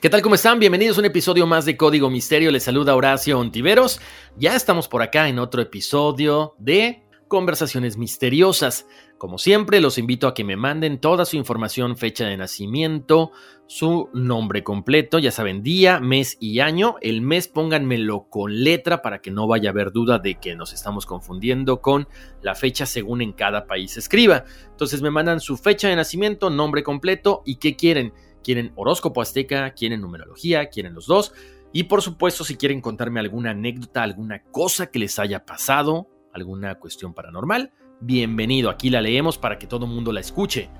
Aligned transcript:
¿Qué 0.00 0.10
tal? 0.10 0.22
¿Cómo 0.22 0.36
están? 0.36 0.60
Bienvenidos 0.60 0.96
a 0.96 1.00
un 1.00 1.06
episodio 1.06 1.44
más 1.44 1.64
de 1.64 1.76
Código 1.76 2.08
Misterio. 2.08 2.52
Les 2.52 2.62
saluda 2.62 2.94
Horacio 2.94 3.36
Ontiveros. 3.36 4.00
Ya 4.36 4.54
estamos 4.54 4.86
por 4.86 5.02
acá 5.02 5.28
en 5.28 5.40
otro 5.40 5.60
episodio 5.60 6.54
de 6.56 7.02
Conversaciones 7.26 7.96
Misteriosas. 7.96 8.86
Como 9.18 9.38
siempre, 9.38 9.80
los 9.80 9.98
invito 9.98 10.28
a 10.28 10.34
que 10.34 10.44
me 10.44 10.54
manden 10.54 11.00
toda 11.00 11.24
su 11.24 11.34
información, 11.34 11.96
fecha 11.96 12.26
de 12.26 12.36
nacimiento, 12.36 13.32
su 13.66 14.08
nombre 14.14 14.62
completo, 14.62 15.18
ya 15.18 15.32
saben, 15.32 15.64
día, 15.64 15.98
mes 15.98 16.36
y 16.38 16.60
año. 16.60 16.94
El 17.00 17.20
mes 17.20 17.48
pónganmelo 17.48 18.28
con 18.30 18.62
letra 18.62 19.02
para 19.02 19.20
que 19.20 19.32
no 19.32 19.48
vaya 19.48 19.70
a 19.70 19.72
haber 19.72 19.90
duda 19.90 20.20
de 20.20 20.36
que 20.36 20.54
nos 20.54 20.72
estamos 20.72 21.06
confundiendo 21.06 21.80
con 21.80 22.06
la 22.40 22.54
fecha 22.54 22.86
según 22.86 23.20
en 23.20 23.32
cada 23.32 23.66
país 23.66 23.96
escriba. 23.96 24.44
Entonces 24.70 25.02
me 25.02 25.10
mandan 25.10 25.40
su 25.40 25.56
fecha 25.56 25.88
de 25.88 25.96
nacimiento, 25.96 26.50
nombre 26.50 26.84
completo 26.84 27.42
y 27.44 27.56
qué 27.56 27.74
quieren 27.74 28.12
quieren 28.42 28.72
horóscopo 28.76 29.20
azteca, 29.20 29.70
quieren 29.72 30.00
numerología, 30.00 30.68
quieren 30.68 30.94
los 30.94 31.06
dos. 31.06 31.32
Y 31.72 31.84
por 31.84 32.02
supuesto, 32.02 32.44
si 32.44 32.56
quieren 32.56 32.80
contarme 32.80 33.20
alguna 33.20 33.50
anécdota, 33.50 34.02
alguna 34.02 34.42
cosa 34.44 34.90
que 34.90 34.98
les 34.98 35.18
haya 35.18 35.44
pasado, 35.44 36.08
alguna 36.32 36.76
cuestión 36.76 37.14
paranormal, 37.14 37.72
bienvenido, 38.00 38.70
aquí 38.70 38.90
la 38.90 39.00
leemos 39.00 39.38
para 39.38 39.58
que 39.58 39.66
todo 39.66 39.86
el 39.86 39.92
mundo 39.92 40.12
la 40.12 40.20
escuche. 40.20 40.70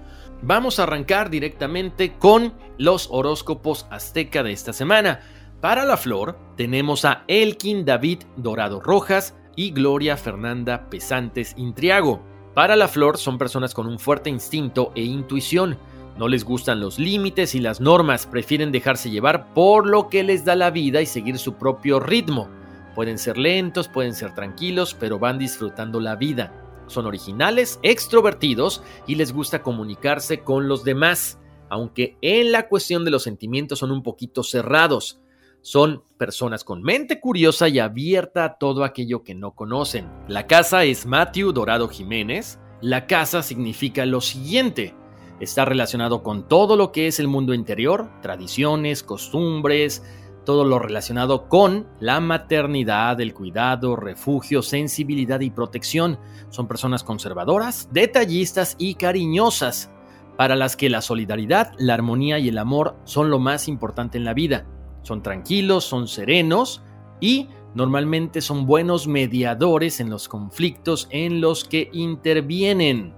Vamos 0.43 0.79
a 0.79 0.85
arrancar 0.85 1.31
directamente 1.31 2.15
con 2.17 2.55
los 2.79 3.09
horóscopos 3.11 3.87
azteca 3.91 4.43
de 4.43 4.53
esta 4.53 4.73
semana. 4.73 5.21
Para 5.61 5.85
la 5.85 5.97
flor 5.97 6.39
tenemos 6.57 7.05
a 7.05 7.25
Elkin 7.27 7.85
David 7.85 8.21
Dorado 8.37 8.81
Rojas 8.81 9.35
y 9.57 9.73
Gloria 9.73 10.17
Fernanda 10.17 10.89
Pesantes 10.89 11.55
Intriago. 11.57 12.23
Para 12.55 12.77
la 12.77 12.87
flor 12.87 13.19
son 13.19 13.39
personas 13.39 13.75
con 13.75 13.89
un 13.89 13.99
fuerte 13.99 14.31
instinto 14.31 14.93
e 14.95 15.03
intuición 15.03 15.77
no 16.19 16.27
les 16.27 16.45
gustan 16.45 16.81
los 16.81 16.99
límites 16.99 17.55
y 17.55 17.61
las 17.61 17.81
normas, 17.81 18.27
prefieren 18.27 18.73
dejarse 18.73 19.09
llevar 19.09 19.55
por 19.55 19.87
lo 19.87 20.09
que 20.09 20.25
les 20.25 20.45
da 20.45 20.57
la 20.57 20.71
vida 20.71 21.01
y 21.01 21.07
seguir 21.07 21.39
su 21.39 21.55
propio 21.55 22.01
ritmo. 22.01 22.49
Pueden 22.97 23.19
ser 23.19 23.39
lentos, 23.39 23.87
pueden 23.87 24.15
ser 24.15 24.35
tranquilos, 24.35 24.97
pero 24.99 25.21
van 25.21 25.39
disfrutando 25.39 26.01
la 26.01 26.17
vida. 26.17 26.53
Son 26.89 27.07
originales, 27.07 27.79
extrovertidos 27.85 28.83
y 29.07 29.15
les 29.15 29.33
gusta 29.33 29.63
comunicarse 29.63 30.41
con 30.41 30.67
los 30.67 30.83
demás, 30.83 31.39
aunque 31.69 32.17
en 32.21 32.51
la 32.51 32.67
cuestión 32.69 33.05
de 33.05 33.13
los 33.13 33.23
sentimientos 33.23 33.79
son 33.79 33.93
un 33.93 34.03
poquito 34.03 34.43
cerrados. 34.43 35.21
Son 35.61 36.03
personas 36.17 36.65
con 36.65 36.83
mente 36.83 37.21
curiosa 37.21 37.69
y 37.69 37.79
abierta 37.79 38.45
a 38.45 38.59
todo 38.59 38.83
aquello 38.83 39.23
que 39.23 39.37
no 39.37 39.53
conocen. 39.53 40.11
La 40.27 40.49
casa 40.49 40.83
es 40.83 41.07
Matthew 41.07 41.53
Dorado 41.53 41.89
Jiménez. 41.89 42.59
La 42.81 43.07
casa 43.07 43.43
significa 43.43 44.05
lo 44.05 44.21
siguiente 44.21 44.95
Está 45.41 45.65
relacionado 45.65 46.23
con 46.23 46.49
todo 46.49 46.77
lo 46.77 46.91
que 46.91 47.07
es 47.07 47.21
el 47.21 47.29
mundo 47.29 47.55
interior, 47.55 48.11
tradiciones, 48.23 49.03
costumbres, 49.03 50.03
todo 50.45 50.65
lo 50.65 50.79
relacionado 50.79 51.47
con 51.49 51.87
la 52.01 52.21
maternidad, 52.21 53.21
el 53.21 53.35
cuidado, 53.35 53.97
refugio, 53.97 54.63
sensibilidad 54.63 55.41
y 55.41 55.51
protección. 55.51 56.19
Son 56.49 56.67
personas 56.67 57.05
conservadoras, 57.05 57.89
detallistas 57.93 58.75
y 58.79 58.95
cariñosas, 58.95 59.91
para 60.39 60.57
las 60.57 60.77
que 60.77 60.89
la 60.89 61.03
solidaridad, 61.03 61.73
la 61.79 61.95
armonía 61.95 62.39
y 62.39 62.49
el 62.49 62.59
amor 62.59 62.97
son 63.05 63.29
lo 63.29 63.39
más 63.39 63.69
importante 63.69 64.17
en 64.17 64.25
la 64.25 64.35
vida. 64.35 64.67
Son 65.03 65.23
tranquilos, 65.23 65.85
son 65.85 66.09
serenos 66.09 66.83
y 67.21 67.49
normalmente 67.75 68.41
son 68.41 68.65
buenos 68.65 69.07
mediadores 69.07 70.01
en 70.01 70.11
los 70.11 70.29
conflictos 70.29 71.09
en 71.11 71.41
los 71.41 71.65
que 71.65 71.91
intervienen. 71.93 73.18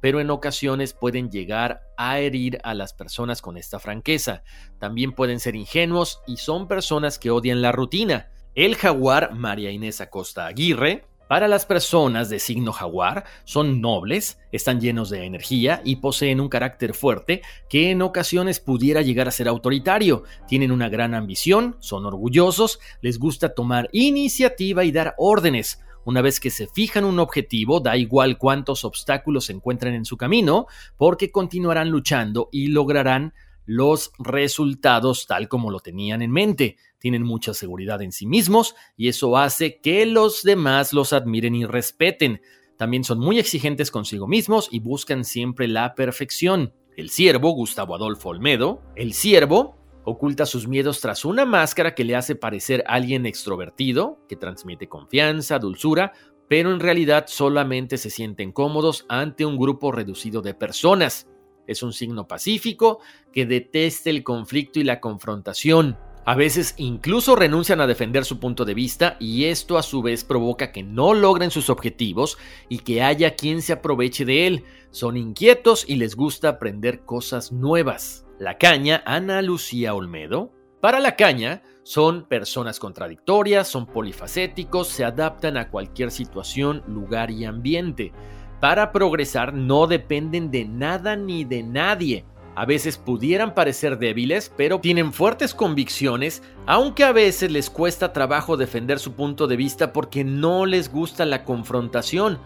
pero 0.00 0.20
en 0.20 0.30
ocasiones 0.30 0.92
pueden 0.92 1.30
llegar 1.30 1.82
a 1.96 2.18
herir 2.18 2.58
a 2.62 2.74
las 2.74 2.92
personas 2.92 3.42
con 3.42 3.56
esta 3.56 3.78
franqueza. 3.78 4.42
También 4.78 5.12
pueden 5.12 5.40
ser 5.40 5.56
ingenuos 5.56 6.20
y 6.26 6.36
son 6.36 6.68
personas 6.68 7.18
que 7.18 7.30
odian 7.30 7.62
la 7.62 7.72
rutina. 7.72 8.30
El 8.54 8.76
jaguar 8.76 9.34
María 9.34 9.70
Inés 9.70 10.00
Acosta 10.00 10.46
Aguirre, 10.46 11.04
para 11.28 11.48
las 11.48 11.66
personas 11.66 12.28
de 12.28 12.38
signo 12.38 12.72
jaguar, 12.72 13.24
son 13.42 13.80
nobles, 13.80 14.38
están 14.52 14.80
llenos 14.80 15.10
de 15.10 15.24
energía 15.24 15.82
y 15.84 15.96
poseen 15.96 16.40
un 16.40 16.48
carácter 16.48 16.94
fuerte 16.94 17.42
que 17.68 17.90
en 17.90 18.00
ocasiones 18.02 18.60
pudiera 18.60 19.02
llegar 19.02 19.26
a 19.26 19.32
ser 19.32 19.48
autoritario. 19.48 20.22
Tienen 20.46 20.70
una 20.70 20.88
gran 20.88 21.14
ambición, 21.14 21.76
son 21.80 22.06
orgullosos, 22.06 22.78
les 23.00 23.18
gusta 23.18 23.54
tomar 23.54 23.88
iniciativa 23.90 24.84
y 24.84 24.92
dar 24.92 25.16
órdenes. 25.18 25.80
Una 26.06 26.22
vez 26.22 26.38
que 26.38 26.50
se 26.50 26.68
fijan 26.68 27.04
un 27.04 27.18
objetivo, 27.18 27.80
da 27.80 27.96
igual 27.96 28.38
cuántos 28.38 28.84
obstáculos 28.84 29.46
se 29.46 29.52
encuentren 29.52 29.92
en 29.92 30.04
su 30.04 30.16
camino, 30.16 30.68
porque 30.96 31.32
continuarán 31.32 31.90
luchando 31.90 32.48
y 32.52 32.68
lograrán 32.68 33.34
los 33.64 34.12
resultados 34.20 35.26
tal 35.26 35.48
como 35.48 35.72
lo 35.72 35.80
tenían 35.80 36.22
en 36.22 36.30
mente. 36.30 36.76
Tienen 37.00 37.24
mucha 37.24 37.54
seguridad 37.54 38.02
en 38.02 38.12
sí 38.12 38.24
mismos 38.24 38.76
y 38.96 39.08
eso 39.08 39.36
hace 39.36 39.80
que 39.80 40.06
los 40.06 40.44
demás 40.44 40.92
los 40.92 41.12
admiren 41.12 41.56
y 41.56 41.66
respeten. 41.66 42.40
También 42.78 43.02
son 43.02 43.18
muy 43.18 43.40
exigentes 43.40 43.90
consigo 43.90 44.28
mismos 44.28 44.68
y 44.70 44.78
buscan 44.78 45.24
siempre 45.24 45.66
la 45.66 45.96
perfección. 45.96 46.72
El 46.96 47.10
siervo, 47.10 47.50
Gustavo 47.50 47.96
Adolfo 47.96 48.28
Olmedo, 48.28 48.80
el 48.94 49.12
siervo 49.12 49.76
oculta 50.06 50.46
sus 50.46 50.68
miedos 50.68 51.00
tras 51.00 51.24
una 51.24 51.44
máscara 51.44 51.94
que 51.94 52.04
le 52.04 52.14
hace 52.14 52.36
parecer 52.36 52.84
alguien 52.86 53.26
extrovertido, 53.26 54.20
que 54.28 54.36
transmite 54.36 54.88
confianza, 54.88 55.58
dulzura, 55.58 56.12
pero 56.48 56.72
en 56.72 56.78
realidad 56.78 57.24
solamente 57.26 57.98
se 57.98 58.08
sienten 58.08 58.52
cómodos 58.52 59.04
ante 59.08 59.44
un 59.44 59.58
grupo 59.58 59.90
reducido 59.90 60.42
de 60.42 60.54
personas. 60.54 61.26
Es 61.66 61.82
un 61.82 61.92
signo 61.92 62.28
pacífico 62.28 63.00
que 63.32 63.46
detesta 63.46 64.08
el 64.08 64.22
conflicto 64.22 64.78
y 64.78 64.84
la 64.84 65.00
confrontación. 65.00 65.98
A 66.24 66.36
veces 66.36 66.74
incluso 66.76 67.34
renuncian 67.34 67.80
a 67.80 67.88
defender 67.88 68.24
su 68.24 68.38
punto 68.38 68.64
de 68.64 68.74
vista 68.74 69.16
y 69.18 69.46
esto 69.46 69.76
a 69.76 69.82
su 69.82 70.02
vez 70.02 70.22
provoca 70.22 70.70
que 70.70 70.84
no 70.84 71.14
logren 71.14 71.50
sus 71.50 71.68
objetivos 71.68 72.38
y 72.68 72.78
que 72.78 73.02
haya 73.02 73.34
quien 73.34 73.60
se 73.60 73.72
aproveche 73.72 74.24
de 74.24 74.46
él. 74.46 74.64
Son 74.92 75.16
inquietos 75.16 75.84
y 75.88 75.96
les 75.96 76.14
gusta 76.14 76.48
aprender 76.48 77.00
cosas 77.00 77.50
nuevas. 77.50 78.25
La 78.38 78.58
caña, 78.58 79.02
Ana 79.06 79.40
Lucía 79.40 79.94
Olmedo. 79.94 80.52
Para 80.82 81.00
la 81.00 81.16
caña, 81.16 81.62
son 81.84 82.24
personas 82.24 82.78
contradictorias, 82.78 83.66
son 83.66 83.86
polifacéticos, 83.86 84.88
se 84.88 85.06
adaptan 85.06 85.56
a 85.56 85.70
cualquier 85.70 86.10
situación, 86.10 86.82
lugar 86.86 87.30
y 87.30 87.46
ambiente. 87.46 88.12
Para 88.60 88.92
progresar 88.92 89.54
no 89.54 89.86
dependen 89.86 90.50
de 90.50 90.66
nada 90.66 91.16
ni 91.16 91.44
de 91.44 91.62
nadie. 91.62 92.26
A 92.54 92.66
veces 92.66 92.98
pudieran 92.98 93.54
parecer 93.54 93.98
débiles, 93.98 94.52
pero 94.54 94.80
tienen 94.80 95.14
fuertes 95.14 95.54
convicciones, 95.54 96.42
aunque 96.66 97.04
a 97.04 97.12
veces 97.12 97.50
les 97.50 97.70
cuesta 97.70 98.12
trabajo 98.12 98.58
defender 98.58 98.98
su 98.98 99.14
punto 99.14 99.46
de 99.46 99.56
vista 99.56 99.94
porque 99.94 100.24
no 100.24 100.66
les 100.66 100.92
gusta 100.92 101.24
la 101.24 101.42
confrontación. 101.44 102.38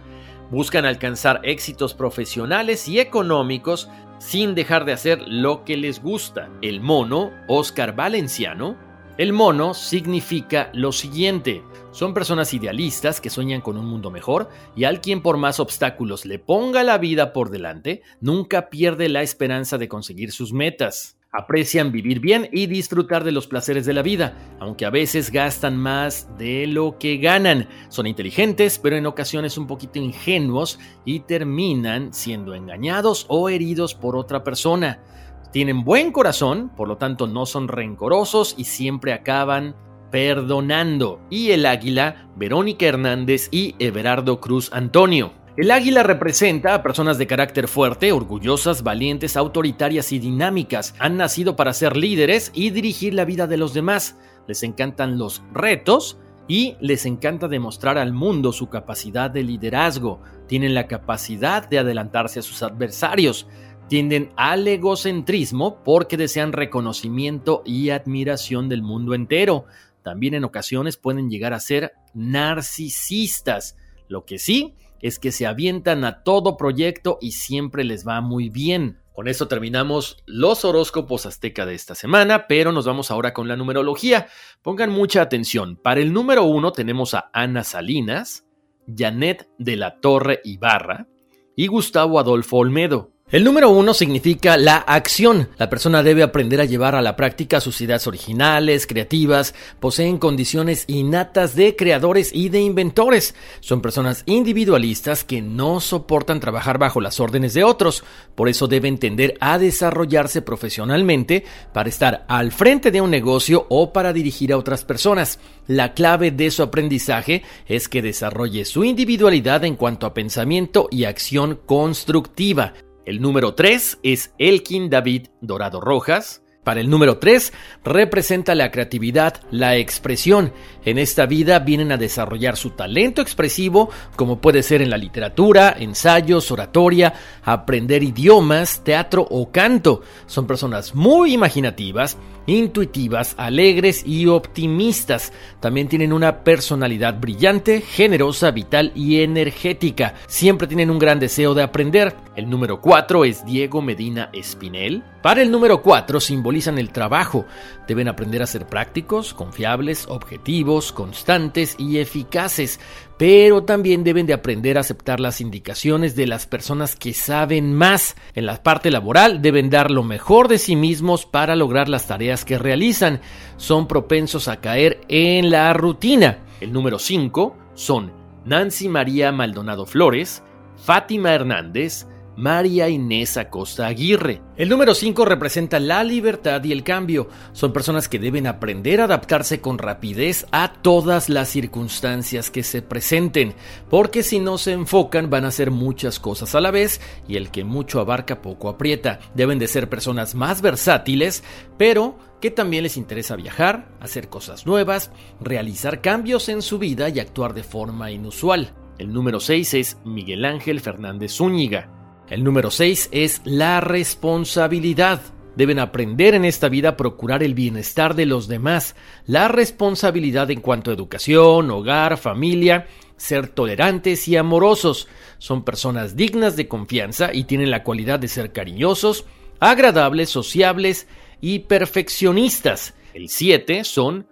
Buscan 0.52 0.84
alcanzar 0.84 1.40
éxitos 1.42 1.94
profesionales 1.94 2.86
y 2.88 3.00
económicos 3.00 3.88
sin 4.20 4.54
dejar 4.54 4.84
de 4.84 4.92
hacer 4.92 5.22
lo 5.26 5.64
que 5.64 5.76
les 5.76 6.00
gusta. 6.00 6.50
El 6.62 6.80
mono, 6.80 7.32
Oscar 7.48 7.96
Valenciano, 7.96 8.76
el 9.18 9.32
mono 9.32 9.74
significa 9.74 10.70
lo 10.72 10.92
siguiente. 10.92 11.62
Son 11.90 12.14
personas 12.14 12.54
idealistas 12.54 13.20
que 13.20 13.30
sueñan 13.30 13.60
con 13.60 13.76
un 13.76 13.86
mundo 13.86 14.10
mejor 14.10 14.48
y 14.76 14.84
al 14.84 15.00
quien 15.00 15.22
por 15.22 15.36
más 15.36 15.58
obstáculos 15.58 16.24
le 16.26 16.38
ponga 16.38 16.84
la 16.84 16.98
vida 16.98 17.32
por 17.32 17.50
delante, 17.50 18.02
nunca 18.20 18.70
pierde 18.70 19.08
la 19.08 19.22
esperanza 19.22 19.78
de 19.78 19.88
conseguir 19.88 20.32
sus 20.32 20.52
metas. 20.52 21.19
Aprecian 21.32 21.92
vivir 21.92 22.18
bien 22.18 22.48
y 22.50 22.66
disfrutar 22.66 23.22
de 23.22 23.30
los 23.30 23.46
placeres 23.46 23.86
de 23.86 23.92
la 23.92 24.02
vida, 24.02 24.36
aunque 24.58 24.84
a 24.84 24.90
veces 24.90 25.30
gastan 25.30 25.76
más 25.76 26.28
de 26.36 26.66
lo 26.66 26.98
que 26.98 27.18
ganan. 27.18 27.68
Son 27.88 28.08
inteligentes, 28.08 28.80
pero 28.80 28.96
en 28.96 29.06
ocasiones 29.06 29.56
un 29.56 29.68
poquito 29.68 30.00
ingenuos 30.00 30.80
y 31.04 31.20
terminan 31.20 32.12
siendo 32.12 32.52
engañados 32.52 33.26
o 33.28 33.48
heridos 33.48 33.94
por 33.94 34.16
otra 34.16 34.42
persona. 34.42 35.04
Tienen 35.52 35.84
buen 35.84 36.10
corazón, 36.10 36.70
por 36.76 36.88
lo 36.88 36.96
tanto 36.96 37.28
no 37.28 37.46
son 37.46 37.68
rencorosos 37.68 38.56
y 38.58 38.64
siempre 38.64 39.12
acaban 39.12 39.76
perdonando. 40.10 41.20
Y 41.30 41.52
el 41.52 41.64
águila, 41.64 42.28
Verónica 42.34 42.86
Hernández 42.86 43.48
y 43.52 43.76
Everardo 43.78 44.40
Cruz 44.40 44.72
Antonio. 44.72 45.32
El 45.56 45.72
águila 45.72 46.04
representa 46.04 46.74
a 46.74 46.82
personas 46.82 47.18
de 47.18 47.26
carácter 47.26 47.66
fuerte, 47.66 48.12
orgullosas, 48.12 48.84
valientes, 48.84 49.36
autoritarias 49.36 50.12
y 50.12 50.20
dinámicas. 50.20 50.94
Han 51.00 51.16
nacido 51.16 51.56
para 51.56 51.72
ser 51.72 51.96
líderes 51.96 52.52
y 52.54 52.70
dirigir 52.70 53.14
la 53.14 53.24
vida 53.24 53.48
de 53.48 53.56
los 53.56 53.74
demás. 53.74 54.16
Les 54.46 54.62
encantan 54.62 55.18
los 55.18 55.42
retos 55.52 56.18
y 56.46 56.76
les 56.80 57.04
encanta 57.04 57.48
demostrar 57.48 57.98
al 57.98 58.12
mundo 58.12 58.52
su 58.52 58.68
capacidad 58.68 59.28
de 59.28 59.42
liderazgo. 59.42 60.20
Tienen 60.46 60.72
la 60.72 60.86
capacidad 60.86 61.68
de 61.68 61.80
adelantarse 61.80 62.38
a 62.38 62.42
sus 62.42 62.62
adversarios. 62.62 63.48
Tienden 63.88 64.30
al 64.36 64.66
egocentrismo 64.68 65.82
porque 65.82 66.16
desean 66.16 66.52
reconocimiento 66.52 67.62
y 67.66 67.90
admiración 67.90 68.68
del 68.68 68.82
mundo 68.82 69.14
entero. 69.14 69.64
También 70.04 70.34
en 70.34 70.44
ocasiones 70.44 70.96
pueden 70.96 71.28
llegar 71.28 71.54
a 71.54 71.60
ser 71.60 71.92
narcisistas. 72.14 73.76
Lo 74.06 74.24
que 74.24 74.38
sí 74.38 74.74
es 75.02 75.18
que 75.18 75.32
se 75.32 75.46
avientan 75.46 76.04
a 76.04 76.22
todo 76.22 76.56
proyecto 76.56 77.18
y 77.20 77.32
siempre 77.32 77.84
les 77.84 78.06
va 78.06 78.20
muy 78.20 78.48
bien. 78.48 79.00
Con 79.12 79.28
esto 79.28 79.48
terminamos 79.48 80.22
los 80.24 80.64
horóscopos 80.64 81.26
azteca 81.26 81.66
de 81.66 81.74
esta 81.74 81.94
semana, 81.94 82.46
pero 82.46 82.72
nos 82.72 82.86
vamos 82.86 83.10
ahora 83.10 83.34
con 83.34 83.48
la 83.48 83.56
numerología. 83.56 84.28
Pongan 84.62 84.90
mucha 84.90 85.20
atención. 85.20 85.76
Para 85.76 86.00
el 86.00 86.12
número 86.12 86.44
uno 86.44 86.72
tenemos 86.72 87.14
a 87.14 87.30
Ana 87.32 87.64
Salinas, 87.64 88.46
Janet 88.86 89.48
de 89.58 89.76
la 89.76 90.00
Torre 90.00 90.40
Ibarra 90.44 91.06
y 91.54 91.66
Gustavo 91.66 92.18
Adolfo 92.18 92.56
Olmedo. 92.56 93.12
El 93.32 93.44
número 93.44 93.70
uno 93.70 93.94
significa 93.94 94.56
la 94.56 94.78
acción. 94.78 95.50
La 95.56 95.70
persona 95.70 96.02
debe 96.02 96.24
aprender 96.24 96.60
a 96.60 96.64
llevar 96.64 96.96
a 96.96 97.00
la 97.00 97.14
práctica 97.14 97.60
sus 97.60 97.80
ideas 97.80 98.08
originales, 98.08 98.88
creativas, 98.88 99.54
poseen 99.78 100.18
condiciones 100.18 100.82
innatas 100.88 101.54
de 101.54 101.76
creadores 101.76 102.34
y 102.34 102.48
de 102.48 102.60
inventores. 102.60 103.36
Son 103.60 103.82
personas 103.82 104.24
individualistas 104.26 105.22
que 105.22 105.42
no 105.42 105.78
soportan 105.78 106.40
trabajar 106.40 106.78
bajo 106.78 107.00
las 107.00 107.20
órdenes 107.20 107.54
de 107.54 107.62
otros, 107.62 108.02
por 108.34 108.48
eso 108.48 108.66
deben 108.66 108.98
tender 108.98 109.36
a 109.38 109.58
desarrollarse 109.58 110.42
profesionalmente 110.42 111.44
para 111.72 111.88
estar 111.88 112.24
al 112.26 112.50
frente 112.50 112.90
de 112.90 113.00
un 113.00 113.12
negocio 113.12 113.64
o 113.68 113.92
para 113.92 114.12
dirigir 114.12 114.52
a 114.52 114.58
otras 114.58 114.84
personas. 114.84 115.38
La 115.68 115.94
clave 115.94 116.32
de 116.32 116.50
su 116.50 116.64
aprendizaje 116.64 117.44
es 117.68 117.88
que 117.88 118.02
desarrolle 118.02 118.64
su 118.64 118.82
individualidad 118.82 119.64
en 119.64 119.76
cuanto 119.76 120.06
a 120.06 120.14
pensamiento 120.14 120.88
y 120.90 121.04
acción 121.04 121.60
constructiva. 121.64 122.74
El 123.06 123.20
número 123.20 123.54
3 123.54 123.98
es 124.02 124.32
Elkin 124.38 124.90
David 124.90 125.28
Dorado 125.40 125.80
Rojas. 125.80 126.42
Para 126.64 126.82
el 126.82 126.90
número 126.90 127.16
3 127.16 127.54
representa 127.82 128.54
la 128.54 128.70
creatividad, 128.70 129.40
la 129.50 129.76
expresión. 129.76 130.52
En 130.84 130.98
esta 130.98 131.24
vida 131.24 131.58
vienen 131.60 131.90
a 131.90 131.96
desarrollar 131.96 132.58
su 132.58 132.70
talento 132.70 133.22
expresivo, 133.22 133.88
como 134.14 134.42
puede 134.42 134.62
ser 134.62 134.82
en 134.82 134.90
la 134.90 134.98
literatura, 134.98 135.74
ensayos, 135.78 136.50
oratoria, 136.50 137.14
aprender 137.42 138.02
idiomas, 138.02 138.84
teatro 138.84 139.26
o 139.30 139.50
canto. 139.50 140.02
Son 140.26 140.46
personas 140.46 140.94
muy 140.94 141.32
imaginativas, 141.32 142.18
intuitivas, 142.46 143.34
alegres 143.38 144.06
y 144.06 144.26
optimistas. 144.26 145.32
También 145.60 145.88
tienen 145.88 146.12
una 146.12 146.44
personalidad 146.44 147.18
brillante, 147.18 147.80
generosa, 147.80 148.50
vital 148.50 148.92
y 148.94 149.22
energética. 149.22 150.14
Siempre 150.26 150.66
tienen 150.66 150.90
un 150.90 150.98
gran 150.98 151.18
deseo 151.18 151.54
de 151.54 151.62
aprender. 151.62 152.14
El 152.40 152.48
número 152.48 152.80
4 152.80 153.26
es 153.26 153.44
Diego 153.44 153.82
Medina 153.82 154.30
Espinel. 154.32 155.02
Para 155.22 155.42
el 155.42 155.50
número 155.50 155.82
4 155.82 156.20
simbolizan 156.20 156.78
el 156.78 156.88
trabajo. 156.88 157.44
Deben 157.86 158.08
aprender 158.08 158.42
a 158.42 158.46
ser 158.46 158.64
prácticos, 158.64 159.34
confiables, 159.34 160.06
objetivos, 160.08 160.90
constantes 160.90 161.76
y 161.78 161.98
eficaces 161.98 162.80
pero 163.18 163.64
también 163.64 164.02
deben 164.02 164.24
de 164.24 164.32
aprender 164.32 164.78
a 164.78 164.80
aceptar 164.80 165.20
las 165.20 165.42
indicaciones 165.42 166.16
de 166.16 166.26
las 166.26 166.46
personas 166.46 166.96
que 166.96 167.12
saben 167.12 167.74
más. 167.74 168.16
En 168.34 168.46
la 168.46 168.62
parte 168.62 168.90
laboral 168.90 169.42
deben 169.42 169.68
dar 169.68 169.90
lo 169.90 170.02
mejor 170.02 170.48
de 170.48 170.56
sí 170.56 170.74
mismos 170.74 171.26
para 171.26 171.54
lograr 171.54 171.90
las 171.90 172.06
tareas 172.06 172.46
que 172.46 172.56
realizan. 172.56 173.20
Son 173.58 173.86
propensos 173.86 174.48
a 174.48 174.62
caer 174.62 175.02
en 175.08 175.50
la 175.50 175.74
rutina. 175.74 176.38
El 176.62 176.72
número 176.72 176.98
5 176.98 177.58
son 177.74 178.10
Nancy 178.46 178.88
María 178.88 179.30
Maldonado 179.30 179.84
Flores, 179.84 180.42
Fátima 180.82 181.34
Hernández, 181.34 182.06
María 182.36 182.88
Inés 182.88 183.36
Acosta 183.36 183.86
Aguirre. 183.86 184.40
El 184.56 184.68
número 184.68 184.94
5 184.94 185.24
representa 185.24 185.80
la 185.80 186.04
libertad 186.04 186.62
y 186.64 186.72
el 186.72 186.82
cambio. 186.82 187.28
Son 187.52 187.72
personas 187.72 188.08
que 188.08 188.18
deben 188.18 188.46
aprender 188.46 189.00
a 189.00 189.04
adaptarse 189.04 189.60
con 189.60 189.78
rapidez 189.78 190.46
a 190.52 190.72
todas 190.72 191.28
las 191.28 191.48
circunstancias 191.48 192.50
que 192.50 192.62
se 192.62 192.82
presenten, 192.82 193.54
porque 193.88 194.22
si 194.22 194.38
no 194.38 194.58
se 194.58 194.72
enfocan 194.72 195.30
van 195.30 195.44
a 195.44 195.48
hacer 195.48 195.70
muchas 195.70 196.18
cosas 196.20 196.54
a 196.54 196.60
la 196.60 196.70
vez 196.70 197.00
y 197.28 197.36
el 197.36 197.50
que 197.50 197.64
mucho 197.64 198.00
abarca 198.00 198.42
poco 198.42 198.68
aprieta. 198.68 199.20
Deben 199.34 199.58
de 199.58 199.68
ser 199.68 199.88
personas 199.88 200.34
más 200.34 200.62
versátiles, 200.62 201.44
pero 201.76 202.18
que 202.40 202.50
también 202.50 202.82
les 202.84 202.96
interesa 202.96 203.36
viajar, 203.36 203.88
hacer 204.00 204.28
cosas 204.28 204.66
nuevas, 204.66 205.10
realizar 205.40 206.00
cambios 206.00 206.48
en 206.48 206.62
su 206.62 206.78
vida 206.78 207.08
y 207.08 207.20
actuar 207.20 207.54
de 207.54 207.62
forma 207.62 208.10
inusual. 208.10 208.72
El 208.98 209.12
número 209.12 209.40
6 209.40 209.74
es 209.74 209.98
Miguel 210.04 210.44
Ángel 210.44 210.80
Fernández 210.80 211.32
Zúñiga. 211.32 211.99
El 212.30 212.44
número 212.44 212.70
6 212.70 213.08
es 213.10 213.40
la 213.44 213.80
responsabilidad. 213.80 215.20
Deben 215.56 215.80
aprender 215.80 216.34
en 216.34 216.44
esta 216.44 216.68
vida 216.68 216.90
a 216.90 216.96
procurar 216.96 217.42
el 217.42 217.54
bienestar 217.54 218.14
de 218.14 218.24
los 218.24 218.46
demás, 218.46 218.94
la 219.26 219.48
responsabilidad 219.48 220.48
en 220.52 220.60
cuanto 220.60 220.90
a 220.90 220.94
educación, 220.94 221.72
hogar, 221.72 222.16
familia, 222.18 222.86
ser 223.16 223.48
tolerantes 223.48 224.28
y 224.28 224.36
amorosos. 224.36 225.08
Son 225.38 225.64
personas 225.64 226.14
dignas 226.14 226.54
de 226.54 226.68
confianza 226.68 227.34
y 227.34 227.44
tienen 227.44 227.72
la 227.72 227.82
cualidad 227.82 228.20
de 228.20 228.28
ser 228.28 228.52
cariñosos, 228.52 229.26
agradables, 229.58 230.30
sociables 230.30 231.08
y 231.40 231.58
perfeccionistas. 231.60 232.94
El 233.12 233.28
7 233.28 233.82
son 233.82 234.28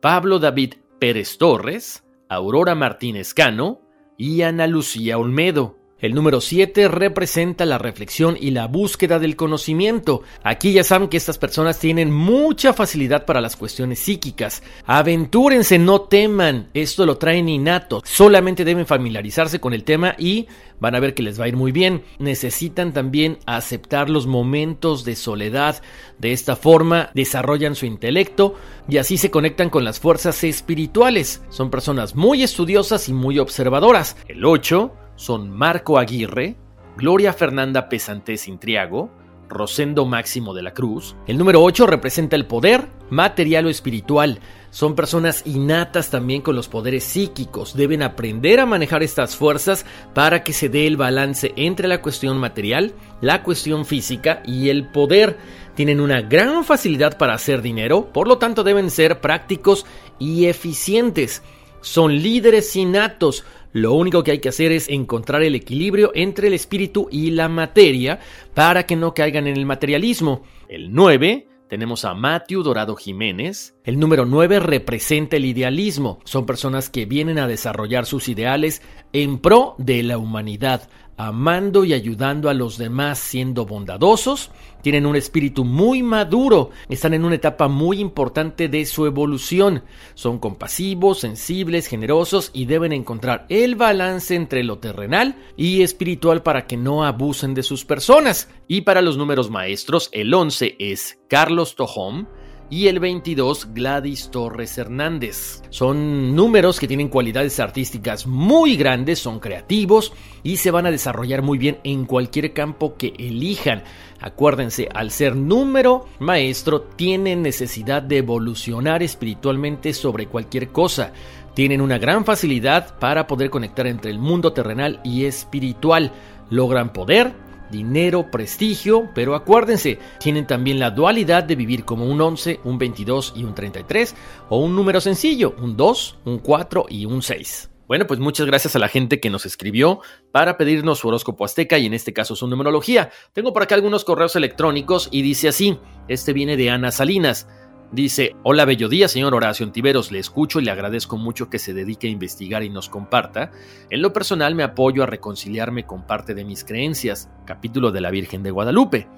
Pablo 0.00 0.38
David 0.38 0.76
Pérez 0.98 1.36
Torres, 1.36 2.02
Aurora 2.30 2.74
Martínez 2.74 3.34
Cano 3.34 3.82
y 4.16 4.40
Ana 4.40 4.66
Lucía 4.66 5.18
Olmedo. 5.18 5.81
El 6.02 6.16
número 6.16 6.40
7 6.40 6.88
representa 6.88 7.64
la 7.64 7.78
reflexión 7.78 8.36
y 8.38 8.50
la 8.50 8.66
búsqueda 8.66 9.20
del 9.20 9.36
conocimiento. 9.36 10.22
Aquí 10.42 10.72
ya 10.72 10.82
saben 10.82 11.06
que 11.06 11.16
estas 11.16 11.38
personas 11.38 11.78
tienen 11.78 12.10
mucha 12.10 12.72
facilidad 12.72 13.24
para 13.24 13.40
las 13.40 13.54
cuestiones 13.54 14.00
psíquicas. 14.00 14.64
Aventúrense, 14.84 15.78
no 15.78 16.00
teman. 16.00 16.70
Esto 16.74 17.06
lo 17.06 17.18
traen 17.18 17.48
innato. 17.48 18.02
Solamente 18.04 18.64
deben 18.64 18.84
familiarizarse 18.84 19.60
con 19.60 19.74
el 19.74 19.84
tema 19.84 20.16
y 20.18 20.48
van 20.80 20.96
a 20.96 20.98
ver 20.98 21.14
que 21.14 21.22
les 21.22 21.40
va 21.40 21.44
a 21.44 21.48
ir 21.48 21.56
muy 21.56 21.70
bien. 21.70 22.02
Necesitan 22.18 22.92
también 22.92 23.38
aceptar 23.46 24.10
los 24.10 24.26
momentos 24.26 25.04
de 25.04 25.14
soledad. 25.14 25.82
De 26.18 26.32
esta 26.32 26.56
forma 26.56 27.10
desarrollan 27.14 27.76
su 27.76 27.86
intelecto 27.86 28.56
y 28.88 28.96
así 28.96 29.18
se 29.18 29.30
conectan 29.30 29.70
con 29.70 29.84
las 29.84 30.00
fuerzas 30.00 30.42
espirituales. 30.42 31.44
Son 31.48 31.70
personas 31.70 32.16
muy 32.16 32.42
estudiosas 32.42 33.08
y 33.08 33.12
muy 33.12 33.38
observadoras. 33.38 34.16
El 34.26 34.44
8 34.44 34.96
son 35.22 35.50
Marco 35.50 35.98
Aguirre, 35.98 36.56
Gloria 36.96 37.32
Fernanda 37.32 37.88
Pesantes 37.88 38.48
Intriago, 38.48 39.08
Rosendo 39.48 40.04
Máximo 40.04 40.52
de 40.52 40.62
la 40.62 40.74
Cruz. 40.74 41.14
El 41.28 41.38
número 41.38 41.62
8 41.62 41.86
representa 41.86 42.34
el 42.34 42.46
poder 42.46 42.88
material 43.08 43.66
o 43.66 43.70
espiritual. 43.70 44.40
Son 44.70 44.96
personas 44.96 45.46
innatas 45.46 46.10
también 46.10 46.42
con 46.42 46.56
los 46.56 46.66
poderes 46.66 47.04
psíquicos. 47.04 47.76
Deben 47.76 48.02
aprender 48.02 48.58
a 48.58 48.66
manejar 48.66 49.04
estas 49.04 49.36
fuerzas 49.36 49.86
para 50.12 50.42
que 50.42 50.52
se 50.52 50.68
dé 50.68 50.88
el 50.88 50.96
balance 50.96 51.52
entre 51.54 51.86
la 51.86 52.02
cuestión 52.02 52.38
material, 52.38 52.92
la 53.20 53.44
cuestión 53.44 53.86
física 53.86 54.42
y 54.44 54.70
el 54.70 54.88
poder. 54.88 55.36
Tienen 55.76 56.00
una 56.00 56.20
gran 56.22 56.64
facilidad 56.64 57.16
para 57.16 57.34
hacer 57.34 57.62
dinero, 57.62 58.12
por 58.12 58.26
lo 58.26 58.38
tanto 58.38 58.64
deben 58.64 58.90
ser 58.90 59.20
prácticos 59.20 59.86
y 60.18 60.46
eficientes. 60.46 61.42
Son 61.82 62.14
líderes 62.14 62.76
innatos, 62.76 63.44
Lo 63.72 63.94
único 63.94 64.22
que 64.22 64.32
hay 64.32 64.38
que 64.38 64.50
hacer 64.50 64.70
es 64.70 64.88
encontrar 64.88 65.42
el 65.42 65.54
equilibrio 65.54 66.12
entre 66.14 66.48
el 66.48 66.54
espíritu 66.54 67.08
y 67.10 67.30
la 67.30 67.48
materia 67.48 68.20
para 68.54 68.84
que 68.84 68.96
no 68.96 69.14
caigan 69.14 69.46
en 69.46 69.56
el 69.56 69.66
materialismo. 69.66 70.42
El 70.68 70.92
9 70.92 71.48
tenemos 71.68 72.04
a 72.04 72.12
Matthew 72.12 72.64
Dorado 72.64 72.96
Jiménez. 72.96 73.74
El 73.84 73.98
número 73.98 74.26
9 74.26 74.60
representa 74.60 75.36
el 75.36 75.46
idealismo. 75.46 76.20
Son 76.24 76.44
personas 76.44 76.90
que 76.90 77.06
vienen 77.06 77.38
a 77.38 77.48
desarrollar 77.48 78.04
sus 78.04 78.28
ideales 78.28 78.82
en 79.14 79.38
pro 79.38 79.74
de 79.78 80.02
la 80.02 80.18
humanidad 80.18 80.90
amando 81.16 81.84
y 81.84 81.92
ayudando 81.92 82.48
a 82.48 82.54
los 82.54 82.78
demás, 82.78 83.18
siendo 83.18 83.66
bondadosos, 83.66 84.50
tienen 84.82 85.06
un 85.06 85.16
espíritu 85.16 85.64
muy 85.64 86.02
maduro, 86.02 86.70
están 86.88 87.14
en 87.14 87.24
una 87.24 87.36
etapa 87.36 87.68
muy 87.68 88.00
importante 88.00 88.68
de 88.68 88.84
su 88.84 89.06
evolución, 89.06 89.84
son 90.14 90.38
compasivos, 90.38 91.20
sensibles, 91.20 91.86
generosos 91.86 92.50
y 92.52 92.66
deben 92.66 92.92
encontrar 92.92 93.46
el 93.48 93.76
balance 93.76 94.34
entre 94.34 94.64
lo 94.64 94.78
terrenal 94.78 95.36
y 95.56 95.82
espiritual 95.82 96.42
para 96.42 96.66
que 96.66 96.76
no 96.76 97.04
abusen 97.04 97.54
de 97.54 97.62
sus 97.62 97.84
personas. 97.84 98.48
Y 98.66 98.82
para 98.82 99.02
los 99.02 99.16
números 99.16 99.50
maestros, 99.50 100.08
el 100.12 100.34
11 100.34 100.76
es 100.78 101.20
Carlos 101.28 101.76
Tojón, 101.76 102.28
y 102.72 102.88
el 102.88 103.00
22 103.00 103.74
Gladys 103.74 104.30
Torres 104.30 104.78
Hernández. 104.78 105.62
Son 105.68 106.34
números 106.34 106.80
que 106.80 106.88
tienen 106.88 107.10
cualidades 107.10 107.60
artísticas 107.60 108.26
muy 108.26 108.76
grandes, 108.76 109.18
son 109.18 109.40
creativos 109.40 110.14
y 110.42 110.56
se 110.56 110.70
van 110.70 110.86
a 110.86 110.90
desarrollar 110.90 111.42
muy 111.42 111.58
bien 111.58 111.80
en 111.84 112.06
cualquier 112.06 112.54
campo 112.54 112.96
que 112.96 113.12
elijan. 113.18 113.82
Acuérdense, 114.20 114.88
al 114.94 115.10
ser 115.10 115.36
número 115.36 116.06
maestro, 116.18 116.80
tienen 116.80 117.42
necesidad 117.42 118.02
de 118.02 118.16
evolucionar 118.16 119.02
espiritualmente 119.02 119.92
sobre 119.92 120.28
cualquier 120.28 120.70
cosa. 120.70 121.12
Tienen 121.52 121.82
una 121.82 121.98
gran 121.98 122.24
facilidad 122.24 122.98
para 122.98 123.26
poder 123.26 123.50
conectar 123.50 123.86
entre 123.86 124.10
el 124.10 124.18
mundo 124.18 124.54
terrenal 124.54 124.98
y 125.04 125.26
espiritual. 125.26 126.10
Logran 126.48 126.94
poder, 126.94 127.34
dinero, 127.72 128.30
prestigio, 128.30 129.10
pero 129.12 129.34
acuérdense, 129.34 129.98
tienen 130.20 130.46
también 130.46 130.78
la 130.78 130.92
dualidad 130.92 131.42
de 131.42 131.56
vivir 131.56 131.84
como 131.84 132.06
un 132.06 132.20
11, 132.20 132.60
un 132.62 132.78
22 132.78 133.32
y 133.34 133.42
un 133.42 133.56
33, 133.56 134.14
o 134.48 134.58
un 134.58 134.76
número 134.76 135.00
sencillo, 135.00 135.56
un 135.60 135.76
2, 135.76 136.18
un 136.24 136.38
4 136.38 136.86
y 136.88 137.06
un 137.06 137.20
6. 137.22 137.70
Bueno, 137.88 138.06
pues 138.06 138.20
muchas 138.20 138.46
gracias 138.46 138.74
a 138.74 138.78
la 138.78 138.88
gente 138.88 139.20
que 139.20 139.28
nos 139.28 139.44
escribió 139.44 140.00
para 140.30 140.56
pedirnos 140.56 141.00
su 141.00 141.08
horóscopo 141.08 141.44
azteca 141.44 141.78
y 141.78 141.84
en 141.86 141.94
este 141.94 142.12
caso 142.12 142.36
su 142.36 142.46
numerología. 142.46 143.10
Tengo 143.32 143.52
por 143.52 143.62
acá 143.62 143.74
algunos 143.74 144.04
correos 144.04 144.36
electrónicos 144.36 145.08
y 145.10 145.20
dice 145.20 145.48
así, 145.48 145.78
este 146.08 146.32
viene 146.32 146.56
de 146.56 146.70
Ana 146.70 146.90
Salinas. 146.90 147.48
Dice, 147.92 148.36
hola 148.42 148.64
bello 148.64 148.88
día, 148.88 149.06
señor 149.06 149.34
Horacio 149.34 149.66
Antiveros, 149.66 150.10
le 150.10 150.18
escucho 150.18 150.58
y 150.58 150.64
le 150.64 150.70
agradezco 150.70 151.18
mucho 151.18 151.50
que 151.50 151.58
se 151.58 151.74
dedique 151.74 152.06
a 152.06 152.10
investigar 152.10 152.62
y 152.62 152.70
nos 152.70 152.88
comparta. 152.88 153.50
En 153.90 154.00
lo 154.00 154.14
personal 154.14 154.54
me 154.54 154.62
apoyo 154.62 155.02
a 155.02 155.06
reconciliarme 155.06 155.84
con 155.84 156.06
parte 156.06 156.32
de 156.32 156.46
mis 156.46 156.64
creencias, 156.64 157.28
capítulo 157.44 157.92
de 157.92 158.00
la 158.00 158.10
Virgen 158.10 158.42
de 158.42 158.50
Guadalupe. 158.50 159.08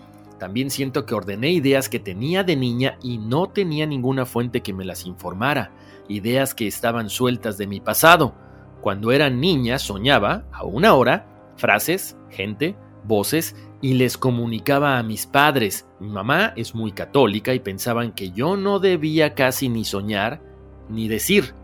También 0.40 0.70
siento 0.70 1.06
que 1.06 1.14
ordené 1.14 1.52
ideas 1.52 1.88
que 1.88 2.00
tenía 2.00 2.42
de 2.42 2.56
niña 2.56 2.98
y 3.00 3.18
no 3.18 3.46
tenía 3.46 3.86
ninguna 3.86 4.26
fuente 4.26 4.60
que 4.60 4.72
me 4.72 4.84
las 4.84 5.06
informara, 5.06 5.70
ideas 6.08 6.52
que 6.52 6.66
estaban 6.66 7.10
sueltas 7.10 7.56
de 7.56 7.68
mi 7.68 7.78
pasado. 7.78 8.34
Cuando 8.80 9.12
era 9.12 9.30
niña 9.30 9.78
soñaba, 9.78 10.46
aún 10.50 10.84
ahora, 10.84 11.52
frases, 11.56 12.16
gente, 12.28 12.74
voces 13.04 13.54
y 13.80 13.94
les 13.94 14.16
comunicaba 14.16 14.98
a 14.98 15.02
mis 15.02 15.26
padres. 15.26 15.86
Mi 16.00 16.08
mamá 16.08 16.52
es 16.56 16.74
muy 16.74 16.92
católica 16.92 17.54
y 17.54 17.60
pensaban 17.60 18.12
que 18.12 18.30
yo 18.30 18.56
no 18.56 18.78
debía 18.78 19.34
casi 19.34 19.68
ni 19.68 19.84
soñar 19.84 20.40
ni 20.88 21.08
decir. 21.08 21.54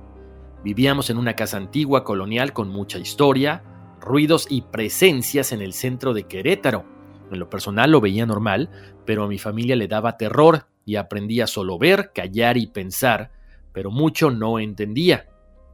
Vivíamos 0.63 1.09
en 1.11 1.17
una 1.17 1.35
casa 1.35 1.57
antigua 1.57 2.05
colonial 2.05 2.53
con 2.53 2.69
mucha 2.69 2.99
historia, 2.99 3.63
ruidos 4.01 4.47
y 4.51 4.63
presencias 4.63 5.53
en 5.53 5.63
el 5.63 5.73
centro 5.73 6.13
de 6.13 6.25
Querétaro. 6.25 6.85
En 7.31 7.39
lo 7.39 7.49
personal 7.49 7.91
lo 7.91 8.01
veía 8.01 8.27
normal, 8.27 8.69
pero 9.07 9.25
a 9.25 9.29
mi 9.29 9.39
familia 9.39 9.77
le 9.77 9.89
daba 9.89 10.17
terror 10.17 10.67
y 10.85 10.97
aprendía 10.97 11.47
solo 11.47 11.79
ver, 11.79 12.13
callar 12.15 12.57
y 12.57 12.67
pensar, 12.67 13.31
pero 13.73 13.91
mucho 13.91 14.31
no 14.31 14.59
entendía. 14.59 15.30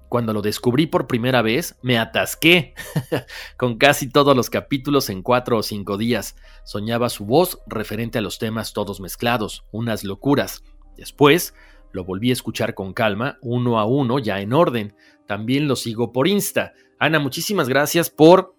Cuando 0.09 0.33
lo 0.33 0.43
descubrí 0.43 0.87
por 0.87 1.07
primera 1.07 1.43
vez, 1.43 1.77
me 1.83 1.99
atasqué 1.99 2.75
con 3.57 3.77
casi 3.77 4.09
todos 4.09 4.37
los 4.37 4.51
capítulos 4.51 5.11
en 5.11 5.23
cuatro 5.23 5.59
o 5.59 5.63
cinco 5.63 5.99
días. 5.99 6.37
Soñaba 6.65 7.09
su 7.09 7.25
voz 7.25 7.61
referente 7.67 8.19
a 8.19 8.23
los 8.23 8.39
temas 8.39 8.73
todos 8.73 9.01
mezclados, 9.01 9.65
unas 9.73 10.05
locuras. 10.05 10.63
Después, 10.97 11.55
lo 11.93 12.05
volví 12.05 12.31
a 12.31 12.35
escuchar 12.35 12.75
con 12.75 12.93
calma, 12.93 13.39
uno 13.41 13.79
a 13.79 13.85
uno, 13.85 14.19
ya 14.19 14.41
en 14.41 14.53
orden. 14.53 14.95
También 15.27 15.67
lo 15.67 15.77
sigo 15.77 16.13
por 16.13 16.29
Insta. 16.29 16.73
Ana, 16.99 17.19
muchísimas 17.19 17.69
gracias 17.69 18.09
por 18.11 18.55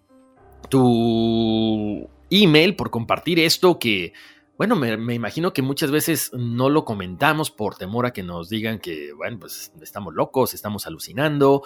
tu 0.69 2.09
email, 2.29 2.75
por 2.75 2.89
compartir 2.89 3.39
esto 3.39 3.79
que 3.79 4.13
bueno, 4.57 4.75
me, 4.75 5.13
imagino 5.13 5.53
que 5.53 5.61
muchas 5.61 5.91
veces 5.91 6.31
no 6.33 6.69
lo 6.69 6.83
comentamos 6.83 7.51
por 7.51 7.75
temor 7.75 8.07
a 8.07 8.11
que 8.11 8.23
nos 8.23 8.49
digan 8.49 8.79
que, 8.79 9.13
bueno, 9.13 9.37
pues 9.39 9.71
estamos 9.81 10.15
locos, 10.15 10.55
estamos 10.55 10.87
alucinando, 10.87 11.61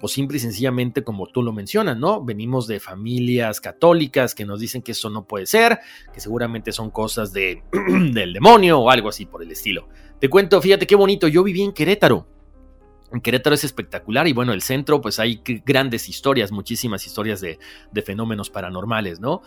o 0.00 0.08
simple 0.08 0.38
y 0.38 0.40
sencillamente 0.40 1.04
como 1.04 1.28
tú 1.28 1.42
lo 1.42 1.52
mencionas, 1.52 1.96
¿no? 1.96 2.24
Venimos 2.24 2.66
de 2.66 2.80
familias 2.80 3.60
católicas 3.60 4.34
que 4.34 4.44
nos 4.44 4.58
dicen 4.58 4.82
que 4.82 4.92
eso 4.92 5.10
no 5.10 5.24
puede 5.26 5.46
ser, 5.46 5.78
que 6.12 6.20
seguramente 6.20 6.72
son 6.72 6.90
cosas 6.90 7.32
de, 7.32 7.62
del 8.12 8.32
demonio 8.32 8.80
o 8.80 8.90
algo 8.90 9.08
así 9.08 9.26
por 9.26 9.42
el 9.42 9.52
estilo. 9.52 9.88
Te 10.18 10.28
cuento, 10.28 10.60
fíjate 10.60 10.88
qué 10.88 10.96
bonito, 10.96 11.28
yo 11.28 11.44
viví 11.44 11.62
en 11.62 11.72
Querétaro. 11.72 12.26
En 13.12 13.20
Querétaro 13.20 13.54
es 13.54 13.62
espectacular 13.62 14.26
y 14.26 14.32
bueno, 14.32 14.52
el 14.52 14.62
centro 14.62 15.00
pues 15.00 15.20
hay 15.20 15.40
grandes 15.64 16.08
historias, 16.08 16.50
muchísimas 16.50 17.06
historias 17.06 17.40
de, 17.40 17.60
de 17.92 18.02
fenómenos 18.02 18.50
paranormales, 18.50 19.20
¿no? 19.20 19.42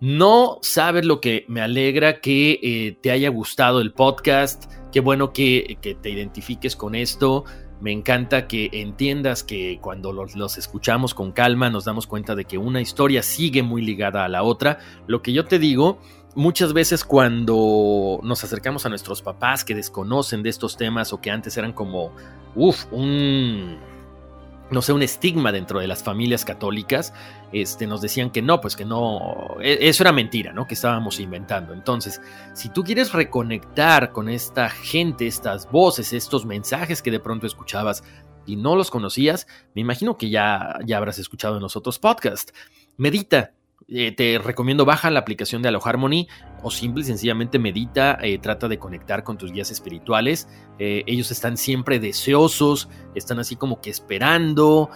No 0.00 0.58
sabes 0.60 1.06
lo 1.06 1.20
que 1.20 1.46
me 1.48 1.62
alegra 1.62 2.20
que 2.20 2.60
eh, 2.62 2.98
te 3.00 3.10
haya 3.10 3.30
gustado 3.30 3.80
el 3.80 3.92
podcast. 3.92 4.70
Qué 4.92 5.00
bueno 5.00 5.32
que, 5.32 5.78
te 5.80 6.10
identifiques 6.10 6.76
con 6.76 6.94
esto. 6.94 7.44
Me 7.80 7.92
encanta 7.92 8.46
que 8.46 8.68
entiendas 8.72 9.42
que 9.42 9.78
cuando 9.80 10.12
los, 10.12 10.36
los, 10.36 10.58
escuchamos 10.58 11.14
con 11.14 11.32
calma 11.32 11.70
nos 11.70 11.86
damos 11.86 12.06
cuenta 12.06 12.34
de 12.34 12.44
que 12.44 12.58
una 12.58 12.80
historia 12.80 13.22
sigue 13.22 13.62
muy 13.62 13.82
ligada 13.82 14.24
a 14.24 14.28
la 14.28 14.42
otra. 14.42 14.78
Lo 15.06 15.22
que 15.22 15.32
yo 15.32 15.46
te 15.46 15.58
digo, 15.58 15.98
muchas 16.34 16.74
veces 16.74 17.02
cuando 17.02 18.20
nos 18.22 18.44
acercamos 18.44 18.84
a 18.84 18.90
nuestros 18.90 19.22
papás 19.22 19.64
que 19.64 19.74
desconocen 19.74 20.42
de 20.42 20.50
estos 20.50 20.76
temas 20.76 21.14
o 21.14 21.20
que 21.22 21.30
antes 21.30 21.56
eran 21.56 21.72
como, 21.72 22.12
uff, 22.54 22.84
un 22.92 23.78
no 24.70 24.82
sé, 24.82 24.92
un 24.92 25.02
estigma 25.02 25.52
dentro 25.52 25.78
de 25.78 25.86
las 25.86 26.02
familias 26.02 26.44
católicas, 26.44 27.14
este, 27.52 27.86
nos 27.86 28.00
decían 28.00 28.30
que 28.30 28.42
no, 28.42 28.60
pues 28.60 28.74
que 28.76 28.84
no, 28.84 29.56
e, 29.60 29.78
eso 29.88 30.02
era 30.02 30.12
mentira, 30.12 30.52
¿no? 30.52 30.66
Que 30.66 30.74
estábamos 30.74 31.20
inventando. 31.20 31.72
Entonces, 31.72 32.20
si 32.52 32.68
tú 32.70 32.82
quieres 32.82 33.12
reconectar 33.12 34.12
con 34.12 34.28
esta 34.28 34.68
gente, 34.68 35.26
estas 35.26 35.70
voces, 35.70 36.12
estos 36.12 36.44
mensajes 36.44 37.02
que 37.02 37.10
de 37.10 37.20
pronto 37.20 37.46
escuchabas 37.46 38.02
y 38.44 38.56
no 38.56 38.76
los 38.76 38.90
conocías, 38.90 39.46
me 39.74 39.82
imagino 39.82 40.16
que 40.16 40.30
ya, 40.30 40.78
ya 40.84 40.96
habrás 40.96 41.18
escuchado 41.18 41.56
en 41.56 41.62
los 41.62 41.76
otros 41.76 41.98
podcasts. 41.98 42.52
Medita, 42.96 43.52
eh, 43.88 44.10
te 44.10 44.38
recomiendo 44.38 44.84
baja 44.84 45.12
la 45.12 45.20
aplicación 45.20 45.62
de 45.62 45.68
Harmony 45.80 46.26
o 46.60 46.72
simple 46.72 47.02
y 47.02 47.04
sencillamente 47.04 47.60
medita, 47.60 48.18
eh, 48.20 48.38
trata 48.38 48.66
de 48.66 48.80
conectar 48.80 49.22
con 49.22 49.38
tus 49.38 49.52
guías 49.52 49.70
espirituales. 49.70 50.48
Eh, 50.80 51.04
ellos 51.06 51.30
están 51.30 51.56
siempre 51.56 52.00
deseosos, 52.00 52.88
están 53.14 53.38
así 53.38 53.54
como 53.54 53.80
que 53.80 53.90
esperando 53.90 54.90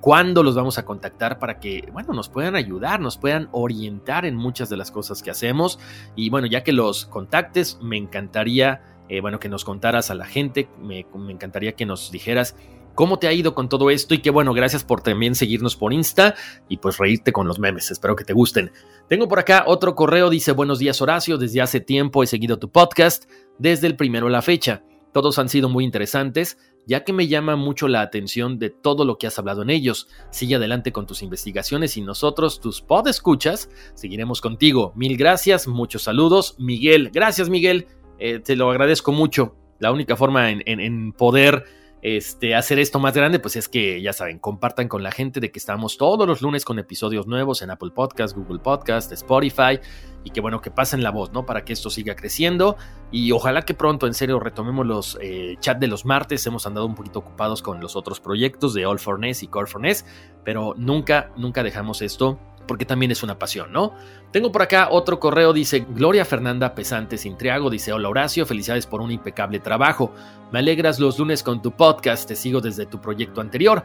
cuándo 0.00 0.42
los 0.44 0.54
vamos 0.54 0.78
a 0.78 0.84
contactar 0.84 1.40
para 1.40 1.58
que, 1.58 1.88
bueno, 1.92 2.14
nos 2.14 2.28
puedan 2.28 2.54
ayudar, 2.54 3.00
nos 3.00 3.18
puedan 3.18 3.48
orientar 3.50 4.24
en 4.24 4.36
muchas 4.36 4.68
de 4.68 4.76
las 4.76 4.92
cosas 4.92 5.20
que 5.20 5.30
hacemos. 5.30 5.80
Y 6.14 6.30
bueno, 6.30 6.46
ya 6.46 6.62
que 6.62 6.72
los 6.72 7.06
contactes, 7.06 7.78
me 7.82 7.96
encantaría, 7.96 8.82
bueno, 9.20 9.40
que 9.40 9.48
nos 9.48 9.64
contaras 9.64 10.10
a 10.10 10.14
la 10.14 10.26
gente, 10.26 10.68
me 10.80 11.04
encantaría 11.28 11.72
que 11.72 11.86
nos 11.86 12.10
dijeras 12.10 12.56
cómo 12.94 13.18
te 13.18 13.26
ha 13.26 13.32
ido 13.32 13.54
con 13.54 13.68
todo 13.68 13.90
esto 13.90 14.14
y 14.14 14.18
que 14.18 14.30
bueno, 14.30 14.52
gracias 14.52 14.84
por 14.84 15.02
también 15.02 15.34
seguirnos 15.34 15.76
por 15.76 15.92
Insta 15.92 16.34
y 16.68 16.78
pues 16.78 16.98
reírte 16.98 17.32
con 17.32 17.46
los 17.46 17.58
memes, 17.58 17.90
espero 17.90 18.16
que 18.16 18.24
te 18.24 18.32
gusten. 18.32 18.72
Tengo 19.08 19.28
por 19.28 19.38
acá 19.38 19.64
otro 19.66 19.94
correo, 19.94 20.30
dice 20.30 20.52
buenos 20.52 20.78
días 20.78 21.00
Horacio, 21.00 21.38
desde 21.38 21.60
hace 21.60 21.80
tiempo 21.80 22.22
he 22.22 22.26
seguido 22.26 22.58
tu 22.58 22.70
podcast, 22.70 23.24
desde 23.58 23.86
el 23.86 23.96
primero 23.96 24.28
a 24.28 24.30
la 24.30 24.42
fecha. 24.42 24.82
Todos 25.12 25.38
han 25.38 25.48
sido 25.48 25.68
muy 25.68 25.84
interesantes, 25.84 26.58
ya 26.86 27.04
que 27.04 27.12
me 27.12 27.28
llama 27.28 27.54
mucho 27.54 27.86
la 27.86 28.00
atención 28.00 28.58
de 28.58 28.70
todo 28.70 29.04
lo 29.04 29.16
que 29.16 29.28
has 29.28 29.38
hablado 29.38 29.62
en 29.62 29.70
ellos. 29.70 30.08
Sigue 30.30 30.56
adelante 30.56 30.90
con 30.90 31.06
tus 31.06 31.22
investigaciones 31.22 31.96
y 31.96 32.02
nosotros, 32.02 32.60
tus 32.60 32.82
pod 32.82 33.06
escuchas, 33.06 33.70
seguiremos 33.94 34.40
contigo. 34.40 34.92
Mil 34.96 35.16
gracias, 35.16 35.68
muchos 35.68 36.02
saludos. 36.02 36.56
Miguel, 36.58 37.10
gracias 37.12 37.48
Miguel, 37.48 37.86
eh, 38.18 38.40
te 38.40 38.56
lo 38.56 38.70
agradezco 38.70 39.12
mucho. 39.12 39.54
La 39.78 39.92
única 39.92 40.16
forma 40.16 40.50
en 40.50 41.12
poder 41.12 41.64
este, 42.04 42.54
hacer 42.54 42.78
esto 42.78 43.00
más 43.00 43.14
grande, 43.14 43.38
pues 43.38 43.56
es 43.56 43.66
que 43.66 44.02
ya 44.02 44.12
saben, 44.12 44.38
compartan 44.38 44.88
con 44.88 45.02
la 45.02 45.10
gente 45.10 45.40
de 45.40 45.50
que 45.50 45.58
estamos 45.58 45.96
todos 45.96 46.28
los 46.28 46.42
lunes 46.42 46.66
con 46.66 46.78
episodios 46.78 47.26
nuevos 47.26 47.62
en 47.62 47.70
Apple 47.70 47.92
Podcast, 47.92 48.36
Google 48.36 48.58
Podcast, 48.58 49.10
Spotify 49.10 49.80
y 50.22 50.28
que 50.28 50.42
bueno, 50.42 50.60
que 50.60 50.70
pasen 50.70 51.02
la 51.02 51.10
voz, 51.10 51.32
¿no? 51.32 51.46
Para 51.46 51.64
que 51.64 51.72
esto 51.72 51.88
siga 51.88 52.14
creciendo 52.14 52.76
y 53.10 53.32
ojalá 53.32 53.62
que 53.62 53.72
pronto, 53.72 54.06
en 54.06 54.12
serio, 54.12 54.38
retomemos 54.38 54.86
los 54.86 55.18
eh, 55.22 55.56
chat 55.60 55.78
de 55.78 55.86
los 55.86 56.04
martes. 56.04 56.46
Hemos 56.46 56.66
andado 56.66 56.84
un 56.84 56.94
poquito 56.94 57.20
ocupados 57.20 57.62
con 57.62 57.80
los 57.80 57.96
otros 57.96 58.20
proyectos 58.20 58.74
de 58.74 58.84
All 58.84 58.98
for 58.98 59.18
Ness 59.18 59.42
y 59.42 59.48
Core 59.48 59.66
for 59.66 59.80
Ness, 59.80 60.04
pero 60.44 60.74
nunca, 60.76 61.32
nunca 61.38 61.62
dejamos 61.62 62.02
esto 62.02 62.38
porque 62.66 62.84
también 62.84 63.10
es 63.10 63.22
una 63.22 63.38
pasión, 63.38 63.72
¿no? 63.72 63.94
Tengo 64.30 64.52
por 64.52 64.62
acá 64.62 64.88
otro 64.90 65.20
correo, 65.20 65.52
dice 65.52 65.86
Gloria 65.88 66.24
Fernanda 66.24 66.74
Pesante 66.74 67.18
Sintriago, 67.18 67.70
dice 67.70 67.92
hola 67.92 68.08
Horacio, 68.08 68.46
felicidades 68.46 68.86
por 68.86 69.00
un 69.00 69.10
impecable 69.10 69.60
trabajo, 69.60 70.12
me 70.52 70.58
alegras 70.58 70.98
los 70.98 71.18
lunes 71.18 71.42
con 71.42 71.62
tu 71.62 71.72
podcast, 71.72 72.28
te 72.28 72.36
sigo 72.36 72.60
desde 72.60 72.86
tu 72.86 73.00
proyecto 73.00 73.40
anterior, 73.40 73.84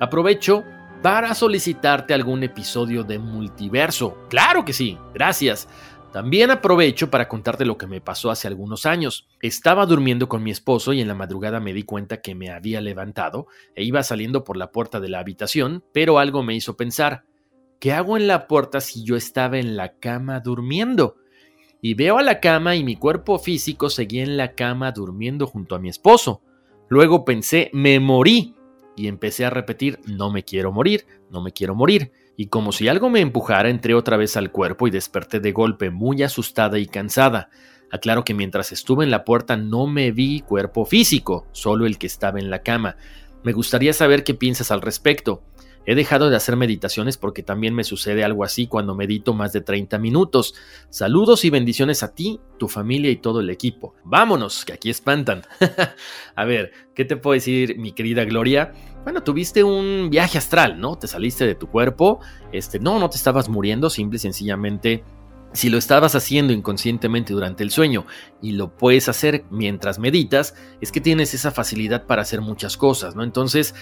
aprovecho 0.00 0.64
para 1.02 1.34
solicitarte 1.34 2.14
algún 2.14 2.42
episodio 2.42 3.04
de 3.04 3.18
multiverso, 3.18 4.16
claro 4.28 4.64
que 4.64 4.72
sí, 4.72 4.98
gracias. 5.14 5.68
También 6.12 6.50
aprovecho 6.50 7.08
para 7.08 7.28
contarte 7.28 7.64
lo 7.64 7.78
que 7.78 7.86
me 7.86 8.00
pasó 8.00 8.32
hace 8.32 8.48
algunos 8.48 8.84
años. 8.84 9.28
Estaba 9.40 9.86
durmiendo 9.86 10.28
con 10.28 10.42
mi 10.42 10.50
esposo 10.50 10.92
y 10.92 11.00
en 11.00 11.06
la 11.06 11.14
madrugada 11.14 11.60
me 11.60 11.72
di 11.72 11.84
cuenta 11.84 12.20
que 12.20 12.34
me 12.34 12.50
había 12.50 12.80
levantado 12.80 13.46
e 13.76 13.84
iba 13.84 14.02
saliendo 14.02 14.42
por 14.42 14.56
la 14.56 14.72
puerta 14.72 14.98
de 14.98 15.08
la 15.08 15.20
habitación, 15.20 15.84
pero 15.92 16.18
algo 16.18 16.42
me 16.42 16.56
hizo 16.56 16.76
pensar, 16.76 17.24
¿qué 17.80 17.92
hago 17.92 18.16
en 18.16 18.28
la 18.28 18.46
puerta 18.46 18.80
si 18.80 19.02
yo 19.02 19.16
estaba 19.16 19.58
en 19.58 19.76
la 19.76 19.94
cama 19.98 20.40
durmiendo? 20.40 21.16
Y 21.82 21.94
veo 21.94 22.18
a 22.18 22.22
la 22.22 22.38
cama 22.38 22.76
y 22.76 22.84
mi 22.84 22.94
cuerpo 22.94 23.38
físico 23.38 23.88
seguía 23.88 24.22
en 24.22 24.36
la 24.36 24.54
cama 24.54 24.92
durmiendo 24.92 25.46
junto 25.46 25.74
a 25.74 25.78
mi 25.78 25.88
esposo. 25.88 26.42
Luego 26.88 27.24
pensé, 27.24 27.70
me 27.72 27.98
morí. 27.98 28.54
Y 28.96 29.08
empecé 29.08 29.46
a 29.46 29.50
repetir, 29.50 29.98
no 30.06 30.30
me 30.30 30.44
quiero 30.44 30.72
morir, 30.72 31.06
no 31.30 31.40
me 31.40 31.52
quiero 31.52 31.74
morir. 31.74 32.12
Y 32.36 32.48
como 32.48 32.70
si 32.72 32.88
algo 32.88 33.08
me 33.08 33.20
empujara, 33.20 33.70
entré 33.70 33.94
otra 33.94 34.18
vez 34.18 34.36
al 34.36 34.52
cuerpo 34.52 34.86
y 34.86 34.90
desperté 34.90 35.40
de 35.40 35.52
golpe, 35.52 35.88
muy 35.88 36.22
asustada 36.22 36.78
y 36.78 36.86
cansada. 36.86 37.48
Aclaro 37.90 38.24
que 38.24 38.34
mientras 38.34 38.72
estuve 38.72 39.04
en 39.04 39.10
la 39.10 39.24
puerta 39.24 39.56
no 39.56 39.86
me 39.86 40.12
vi 40.12 40.40
cuerpo 40.40 40.84
físico, 40.84 41.46
solo 41.52 41.86
el 41.86 41.96
que 41.96 42.06
estaba 42.06 42.38
en 42.38 42.50
la 42.50 42.62
cama. 42.62 42.96
Me 43.42 43.52
gustaría 43.52 43.94
saber 43.94 44.22
qué 44.22 44.34
piensas 44.34 44.70
al 44.70 44.82
respecto. 44.82 45.42
He 45.86 45.94
dejado 45.94 46.30
de 46.30 46.36
hacer 46.36 46.56
meditaciones 46.56 47.16
porque 47.16 47.42
también 47.42 47.74
me 47.74 47.84
sucede 47.84 48.22
algo 48.22 48.44
así 48.44 48.66
cuando 48.66 48.94
medito 48.94 49.32
más 49.34 49.52
de 49.52 49.60
30 49.60 49.98
minutos. 49.98 50.54
Saludos 50.90 51.44
y 51.44 51.50
bendiciones 51.50 52.02
a 52.02 52.14
ti, 52.14 52.40
tu 52.58 52.68
familia 52.68 53.10
y 53.10 53.16
todo 53.16 53.40
el 53.40 53.50
equipo. 53.50 53.94
Vámonos, 54.04 54.64
que 54.64 54.74
aquí 54.74 54.90
espantan. 54.90 55.42
a 56.36 56.44
ver, 56.44 56.72
¿qué 56.94 57.04
te 57.04 57.16
puedo 57.16 57.34
decir, 57.34 57.78
mi 57.78 57.92
querida 57.92 58.24
Gloria? 58.24 58.72
Bueno, 59.04 59.22
tuviste 59.22 59.64
un 59.64 60.10
viaje 60.10 60.36
astral, 60.36 60.78
¿no? 60.78 60.96
Te 60.96 61.06
saliste 61.06 61.46
de 61.46 61.54
tu 61.54 61.68
cuerpo. 61.68 62.20
Este, 62.52 62.78
no, 62.78 62.98
no 62.98 63.08
te 63.08 63.16
estabas 63.16 63.48
muriendo, 63.48 63.88
simple 63.88 64.16
y 64.16 64.20
sencillamente 64.20 65.02
si 65.52 65.68
lo 65.68 65.78
estabas 65.78 66.14
haciendo 66.14 66.52
inconscientemente 66.52 67.32
durante 67.32 67.64
el 67.64 67.70
sueño 67.70 68.06
y 68.40 68.52
lo 68.52 68.76
puedes 68.76 69.08
hacer 69.08 69.44
mientras 69.50 69.98
meditas, 69.98 70.54
es 70.80 70.92
que 70.92 71.00
tienes 71.00 71.34
esa 71.34 71.50
facilidad 71.50 72.06
para 72.06 72.22
hacer 72.22 72.40
muchas 72.40 72.76
cosas, 72.76 73.16
¿no? 73.16 73.24
Entonces, 73.24 73.74